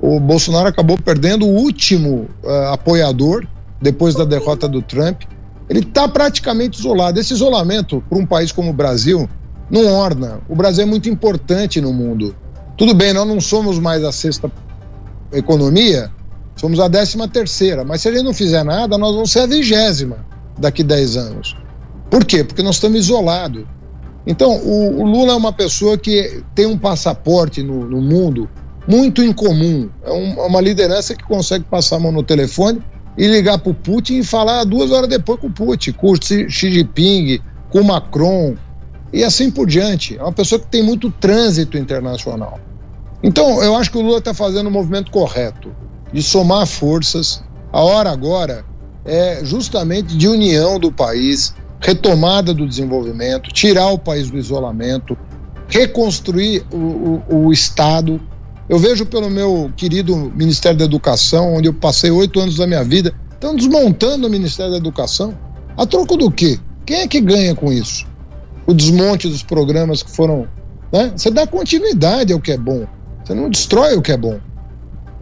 o 0.00 0.20
Bolsonaro 0.20 0.68
acabou 0.68 0.96
perdendo 0.96 1.46
o 1.46 1.50
último 1.50 2.28
uh, 2.44 2.72
apoiador 2.72 3.44
depois 3.82 4.14
da 4.14 4.24
derrota 4.24 4.68
do 4.68 4.82
Trump. 4.82 5.22
Ele 5.68 5.80
está 5.80 6.06
praticamente 6.06 6.78
isolado. 6.78 7.18
Esse 7.18 7.34
isolamento 7.34 8.02
para 8.08 8.18
um 8.18 8.26
país 8.26 8.52
como 8.52 8.70
o 8.70 8.74
Brasil 8.74 9.28
não 9.68 9.84
orna. 9.92 10.38
O 10.48 10.54
Brasil 10.54 10.84
é 10.84 10.86
muito 10.86 11.08
importante 11.08 11.80
no 11.80 11.92
mundo. 11.92 12.36
Tudo 12.76 12.94
bem, 12.94 13.12
nós 13.12 13.26
não 13.26 13.40
somos 13.40 13.80
mais 13.80 14.04
a 14.04 14.12
sexta 14.12 14.50
economia, 15.32 16.10
Somos 16.56 16.80
a 16.80 16.88
décima 16.88 17.28
terceira, 17.28 17.84
mas 17.84 18.00
se 18.00 18.08
a 18.08 18.12
gente 18.12 18.24
não 18.24 18.32
fizer 18.32 18.64
nada, 18.64 18.96
nós 18.96 19.14
vamos 19.14 19.30
ser 19.30 19.40
a 19.40 19.46
vigésima 19.46 20.24
daqui 20.58 20.82
10 20.82 21.16
anos. 21.16 21.56
Por 22.10 22.24
quê? 22.24 22.42
Porque 22.42 22.62
nós 22.62 22.76
estamos 22.76 22.98
isolados. 22.98 23.64
Então, 24.26 24.56
o, 24.56 25.02
o, 25.02 25.04
Lula 25.04 25.32
é 25.32 25.36
uma 25.36 25.52
pessoa 25.52 25.98
que 25.98 26.42
tem 26.54 26.66
um 26.66 26.78
passaporte 26.78 27.62
no, 27.62 27.84
no 27.84 28.00
mundo 28.00 28.48
muito 28.88 29.22
incomum. 29.22 29.90
É 30.02 30.10
uma 30.10 30.60
liderança 30.60 31.14
que 31.14 31.24
consegue 31.24 31.64
passar 31.64 31.96
a 31.96 32.00
mão 32.00 32.10
no 32.10 32.22
telefone 32.22 32.82
e 33.18 33.26
ligar 33.26 33.58
para 33.58 33.70
o 33.70 33.74
Putin 33.74 34.18
e 34.18 34.24
falar 34.24 34.64
duas 34.64 34.90
horas 34.90 35.08
depois 35.08 35.38
com 35.38 35.48
o 35.48 35.52
Putin, 35.52 35.92
com 35.92 36.12
o 36.12 36.16
Xi 36.16 36.48
Jinping, 36.48 37.38
com 37.70 37.80
o 37.80 37.84
Macron 37.84 38.54
e 39.12 39.22
assim 39.22 39.50
por 39.50 39.66
diante. 39.66 40.16
É 40.16 40.22
uma 40.22 40.32
pessoa 40.32 40.58
que 40.58 40.66
tem 40.66 40.82
muito 40.82 41.10
trânsito 41.10 41.76
internacional. 41.76 42.58
Então, 43.22 43.62
eu 43.62 43.76
acho 43.76 43.90
que 43.90 43.98
o 43.98 44.02
Lula 44.02 44.18
está 44.18 44.32
fazendo 44.32 44.68
o 44.68 44.70
movimento 44.70 45.10
correto 45.10 45.70
de 46.12 46.22
somar 46.22 46.66
forças. 46.66 47.42
A 47.72 47.80
hora 47.82 48.10
agora 48.10 48.64
é 49.04 49.44
justamente 49.44 50.16
de 50.16 50.28
união 50.28 50.78
do 50.78 50.90
país, 50.90 51.54
retomada 51.80 52.52
do 52.52 52.66
desenvolvimento, 52.66 53.50
tirar 53.52 53.90
o 53.90 53.98
país 53.98 54.30
do 54.30 54.38
isolamento, 54.38 55.16
reconstruir 55.68 56.64
o, 56.72 57.22
o, 57.28 57.46
o 57.46 57.52
Estado. 57.52 58.20
Eu 58.68 58.78
vejo 58.78 59.06
pelo 59.06 59.30
meu 59.30 59.72
querido 59.76 60.16
Ministério 60.34 60.78
da 60.78 60.84
Educação, 60.84 61.54
onde 61.54 61.68
eu 61.68 61.74
passei 61.74 62.10
oito 62.10 62.40
anos 62.40 62.56
da 62.56 62.66
minha 62.66 62.82
vida, 62.82 63.14
estão 63.32 63.54
desmontando 63.54 64.26
o 64.26 64.30
Ministério 64.30 64.72
da 64.72 64.78
Educação. 64.78 65.36
A 65.76 65.86
troco 65.86 66.16
do 66.16 66.30
quê? 66.30 66.58
Quem 66.84 67.00
é 67.00 67.08
que 67.08 67.20
ganha 67.20 67.54
com 67.54 67.72
isso? 67.72 68.06
O 68.66 68.74
desmonte 68.74 69.28
dos 69.28 69.42
programas 69.42 70.02
que 70.02 70.10
foram. 70.10 70.48
Né? 70.92 71.12
Você 71.14 71.30
dá 71.30 71.46
continuidade 71.46 72.32
ao 72.32 72.40
que 72.40 72.52
é 72.52 72.58
bom. 72.58 72.86
Você 73.22 73.34
não 73.34 73.50
destrói 73.50 73.94
o 73.94 74.02
que 74.02 74.12
é 74.12 74.16
bom. 74.16 74.38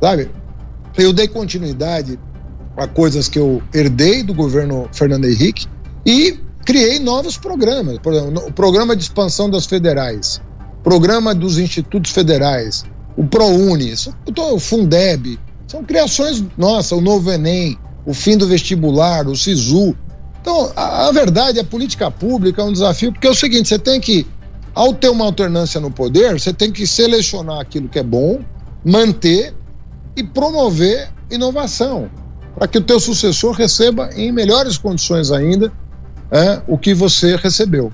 Sabe? 0.00 0.30
Eu 0.96 1.12
dei 1.12 1.26
continuidade 1.26 2.18
a 2.76 2.86
coisas 2.86 3.28
que 3.28 3.38
eu 3.38 3.62
herdei 3.72 4.22
do 4.22 4.34
governo 4.34 4.88
Fernando 4.92 5.24
Henrique 5.24 5.66
e 6.06 6.38
criei 6.64 6.98
novos 6.98 7.36
programas. 7.36 7.98
Por 7.98 8.12
exemplo, 8.12 8.46
o 8.46 8.52
programa 8.52 8.94
de 8.94 9.02
expansão 9.02 9.50
das 9.50 9.66
federais, 9.66 10.40
programa 10.82 11.34
dos 11.34 11.58
institutos 11.58 12.12
federais, 12.12 12.84
o 13.16 13.24
ProUni, 13.24 13.92
o 14.52 14.58
Fundeb, 14.58 15.38
são 15.66 15.82
criações 15.84 16.44
nossas, 16.56 16.92
o 16.92 17.00
novo 17.00 17.30
Enem, 17.30 17.78
o 18.06 18.14
fim 18.14 18.36
do 18.36 18.46
vestibular, 18.46 19.26
o 19.26 19.36
SISU. 19.36 19.96
Então, 20.40 20.70
a, 20.76 21.08
a 21.08 21.12
verdade, 21.12 21.58
a 21.58 21.64
política 21.64 22.10
pública 22.10 22.62
é 22.62 22.64
um 22.64 22.72
desafio, 22.72 23.12
porque 23.12 23.26
é 23.26 23.30
o 23.30 23.34
seguinte, 23.34 23.68
você 23.68 23.78
tem 23.78 24.00
que, 24.00 24.26
ao 24.74 24.92
ter 24.92 25.08
uma 25.08 25.24
alternância 25.24 25.80
no 25.80 25.90
poder, 25.90 26.38
você 26.38 26.52
tem 26.52 26.70
que 26.70 26.86
selecionar 26.86 27.60
aquilo 27.60 27.88
que 27.88 27.98
é 27.98 28.02
bom, 28.02 28.40
manter 28.84 29.54
e 30.16 30.22
promover 30.22 31.10
inovação 31.30 32.10
para 32.54 32.68
que 32.68 32.78
o 32.78 32.82
teu 32.82 33.00
sucessor 33.00 33.52
receba 33.52 34.10
em 34.14 34.30
melhores 34.30 34.78
condições 34.78 35.30
ainda 35.30 35.72
é, 36.30 36.62
o 36.66 36.78
que 36.78 36.94
você 36.94 37.36
recebeu. 37.36 37.92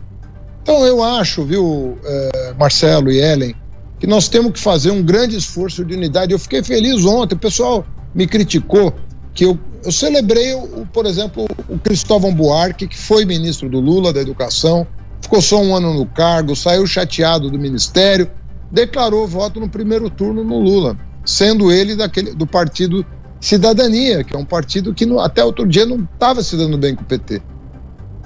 Então 0.62 0.85
eu 0.85 1.03
acho, 1.03 1.45
viu, 1.45 1.99
é, 2.05 2.55
Marcelo 2.59 3.11
e 3.11 3.18
Ellen, 3.18 3.55
que 3.99 4.07
nós 4.07 4.29
temos 4.29 4.53
que 4.53 4.61
fazer 4.61 4.91
um 4.91 5.03
grande 5.03 5.37
esforço 5.37 5.85
de 5.85 5.95
unidade. 5.95 6.33
Eu 6.33 6.39
fiquei 6.39 6.62
feliz 6.62 7.05
ontem, 7.05 7.35
o 7.35 7.39
pessoal 7.39 7.85
me 8.14 8.27
criticou 8.27 8.93
que 9.35 9.45
eu, 9.45 9.59
eu 9.85 9.93
celebrei, 9.93 10.55
o, 10.55 10.87
por 10.93 11.07
exemplo, 11.07 11.47
o 11.68 11.79
Cristóvão 11.79 12.35
Buarque, 12.35 12.87
que 12.87 12.97
foi 12.97 13.25
ministro 13.25 13.68
do 13.68 13.81
Lula 13.81 14.12
da 14.12 14.21
Educação, 14.21 14.87
ficou 15.21 15.41
só 15.41 15.61
um 15.61 15.75
ano 15.75 15.95
no 15.95 16.07
cargo, 16.07 16.55
saiu 16.55 16.87
chateado 16.87 17.51
do 17.51 17.59
ministério, 17.59 18.31
declarou 18.71 19.27
voto 19.27 19.61
no 19.61 19.68
primeiro 19.68 20.11
turno 20.11 20.45
no 20.45 20.59
Lula, 20.59 20.97
sendo 21.25 21.71
ele 21.71 21.97
daquele, 21.97 22.35
do 22.35 22.47
partido 22.47 23.05
Cidadania, 23.41 24.23
que 24.23 24.35
é 24.35 24.39
um 24.39 24.45
partido 24.45 24.93
que 24.93 25.07
no, 25.07 25.18
até 25.18 25.43
outro 25.45 25.66
dia 25.66 25.87
não 25.87 26.07
estava 26.12 26.43
se 26.43 26.57
dando 26.57 26.77
bem 26.77 26.95
com 26.95 27.03
o 27.03 27.07
PT. 27.07 27.41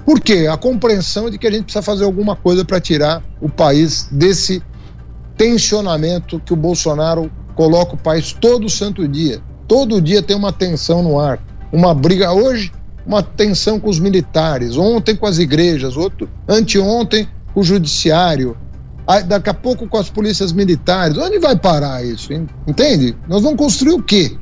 Por 0.05 0.19
quê? 0.19 0.47
A 0.51 0.57
compreensão 0.57 1.29
de 1.29 1.37
que 1.37 1.47
a 1.47 1.51
gente 1.51 1.63
precisa 1.63 1.81
fazer 1.81 2.03
alguma 2.03 2.35
coisa 2.35 2.63
para 2.63 2.79
tirar 2.79 3.23
o 3.41 3.49
país 3.49 4.07
desse 4.11 4.61
tensionamento 5.37 6.39
que 6.39 6.53
o 6.53 6.55
Bolsonaro 6.55 7.31
coloca 7.55 7.95
o 7.95 7.97
país 7.97 8.33
todo 8.33 8.69
santo 8.69 9.07
dia. 9.07 9.41
Todo 9.67 10.01
dia 10.01 10.21
tem 10.21 10.35
uma 10.35 10.53
tensão 10.53 11.01
no 11.01 11.19
ar, 11.19 11.39
uma 11.71 11.93
briga. 11.93 12.31
Hoje, 12.31 12.71
uma 13.05 13.23
tensão 13.23 13.79
com 13.79 13.89
os 13.89 13.99
militares, 13.99 14.77
ontem 14.77 15.15
com 15.15 15.25
as 15.25 15.39
igrejas, 15.39 15.95
outro, 15.95 16.29
anteontem 16.47 17.27
com 17.53 17.61
o 17.61 17.63
judiciário, 17.63 18.57
daqui 19.27 19.49
a 19.49 19.53
pouco 19.53 19.87
com 19.87 19.97
as 19.97 20.09
polícias 20.09 20.51
militares. 20.51 21.17
Onde 21.17 21.39
vai 21.39 21.55
parar 21.55 22.03
isso? 22.03 22.33
Entende? 22.67 23.15
Nós 23.27 23.43
vamos 23.43 23.57
construir 23.57 23.93
o 23.93 24.01
quê? 24.01 24.37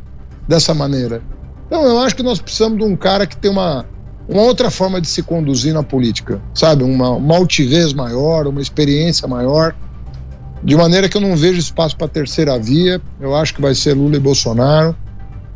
dessa 0.47 0.73
maneira. 0.73 1.21
Então, 1.67 1.83
eu 1.83 1.99
acho 1.99 2.15
que 2.15 2.23
nós 2.23 2.39
precisamos 2.39 2.77
de 2.77 2.83
um 2.83 2.95
cara 2.95 3.25
que 3.25 3.35
tem 3.37 3.49
uma, 3.49 3.85
uma 4.27 4.41
outra 4.41 4.69
forma 4.69 4.99
de 5.01 5.07
se 5.07 5.23
conduzir 5.23 5.73
na 5.73 5.83
política, 5.83 6.41
sabe? 6.53 6.83
Uma, 6.83 7.11
uma 7.11 7.35
altivez 7.35 7.93
maior, 7.93 8.47
uma 8.47 8.61
experiência 8.61 9.27
maior, 9.27 9.75
de 10.63 10.75
maneira 10.75 11.09
que 11.09 11.17
eu 11.17 11.21
não 11.21 11.35
vejo 11.35 11.59
espaço 11.59 11.97
para 11.97 12.07
terceira 12.07 12.57
via. 12.59 13.01
Eu 13.19 13.35
acho 13.35 13.53
que 13.53 13.61
vai 13.61 13.73
ser 13.73 13.93
Lula 13.93 14.15
e 14.15 14.19
Bolsonaro. 14.19 14.95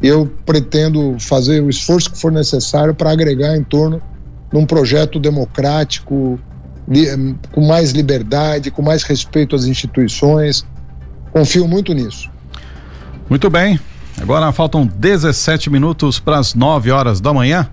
Eu 0.01 0.32
pretendo 0.45 1.16
fazer 1.20 1.62
o 1.62 1.70
esforço 1.70 2.12
que 2.12 2.20
for 2.20 2.32
necessário 2.32 2.93
para 2.93 3.12
agregar 3.12 3.55
em 3.55 3.64
torno 3.64 4.01
de 4.51 4.58
um 4.58 4.66
projeto 4.66 5.20
democrático, 5.20 6.39
com 7.52 7.68
mais 7.68 7.92
liberdade, 7.92 8.72
com 8.72 8.82
mais 8.82 9.04
respeito 9.04 9.56
às 9.56 9.66
instituições. 9.66 10.66
Confio 11.32 11.68
muito 11.68 11.94
nisso. 11.94 12.30
Muito 13.30 13.50
bem. 13.50 13.80
Agora 14.20 14.52
faltam 14.52 14.86
17 14.86 15.70
minutos 15.70 16.20
para 16.20 16.40
as 16.40 16.56
9 16.56 16.92
horas 16.92 17.22
da 17.22 17.34
manhã. 17.34 17.70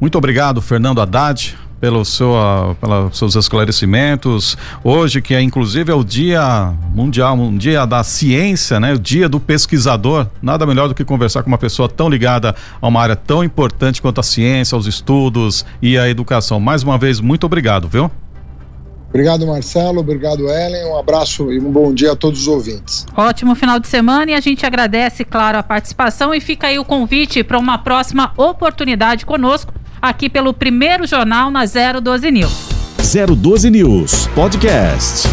Muito 0.00 0.16
obrigado, 0.16 0.62
Fernando 0.62 1.00
Haddad, 1.00 1.56
pelo 1.80 2.04
seu, 2.04 2.32
uh, 2.34 2.74
pelos 2.76 3.18
seus 3.18 3.34
esclarecimentos. 3.34 4.56
Hoje, 4.84 5.20
que 5.20 5.34
é 5.34 5.40
inclusive 5.40 5.90
é 5.90 5.94
o 5.94 6.04
Dia 6.04 6.72
Mundial, 6.94 7.36
um 7.36 7.56
dia 7.56 7.84
da 7.84 8.04
ciência, 8.04 8.78
né? 8.78 8.92
O 8.92 8.98
dia 8.98 9.28
do 9.28 9.40
pesquisador. 9.40 10.28
Nada 10.40 10.64
melhor 10.66 10.88
do 10.88 10.94
que 10.94 11.04
conversar 11.04 11.42
com 11.42 11.48
uma 11.48 11.58
pessoa 11.58 11.88
tão 11.88 12.08
ligada 12.08 12.54
a 12.80 12.86
uma 12.86 13.00
área 13.00 13.16
tão 13.16 13.42
importante 13.42 14.00
quanto 14.00 14.20
a 14.20 14.22
ciência, 14.22 14.78
os 14.78 14.86
estudos 14.86 15.64
e 15.82 15.98
a 15.98 16.08
educação. 16.08 16.60
Mais 16.60 16.84
uma 16.84 16.96
vez, 16.96 17.18
muito 17.18 17.44
obrigado, 17.44 17.88
viu? 17.88 18.08
Obrigado, 19.08 19.46
Marcelo. 19.46 20.00
Obrigado, 20.00 20.48
Ellen. 20.48 20.86
Um 20.86 20.98
abraço 20.98 21.50
e 21.50 21.58
um 21.58 21.70
bom 21.70 21.92
dia 21.92 22.12
a 22.12 22.16
todos 22.16 22.42
os 22.42 22.48
ouvintes. 22.48 23.06
Ótimo 23.16 23.54
final 23.54 23.80
de 23.80 23.88
semana 23.88 24.30
e 24.32 24.34
a 24.34 24.40
gente 24.40 24.66
agradece, 24.66 25.24
claro, 25.24 25.58
a 25.58 25.62
participação 25.62 26.34
e 26.34 26.40
fica 26.40 26.66
aí 26.66 26.78
o 26.78 26.84
convite 26.84 27.42
para 27.42 27.58
uma 27.58 27.78
próxima 27.78 28.32
oportunidade 28.36 29.24
conosco 29.24 29.72
aqui 30.00 30.28
pelo 30.28 30.52
primeiro 30.52 31.06
jornal 31.06 31.50
na 31.50 31.64
012 31.64 32.30
News. 32.30 32.68
012 32.98 33.70
News 33.70 34.26
Podcast. 34.34 35.26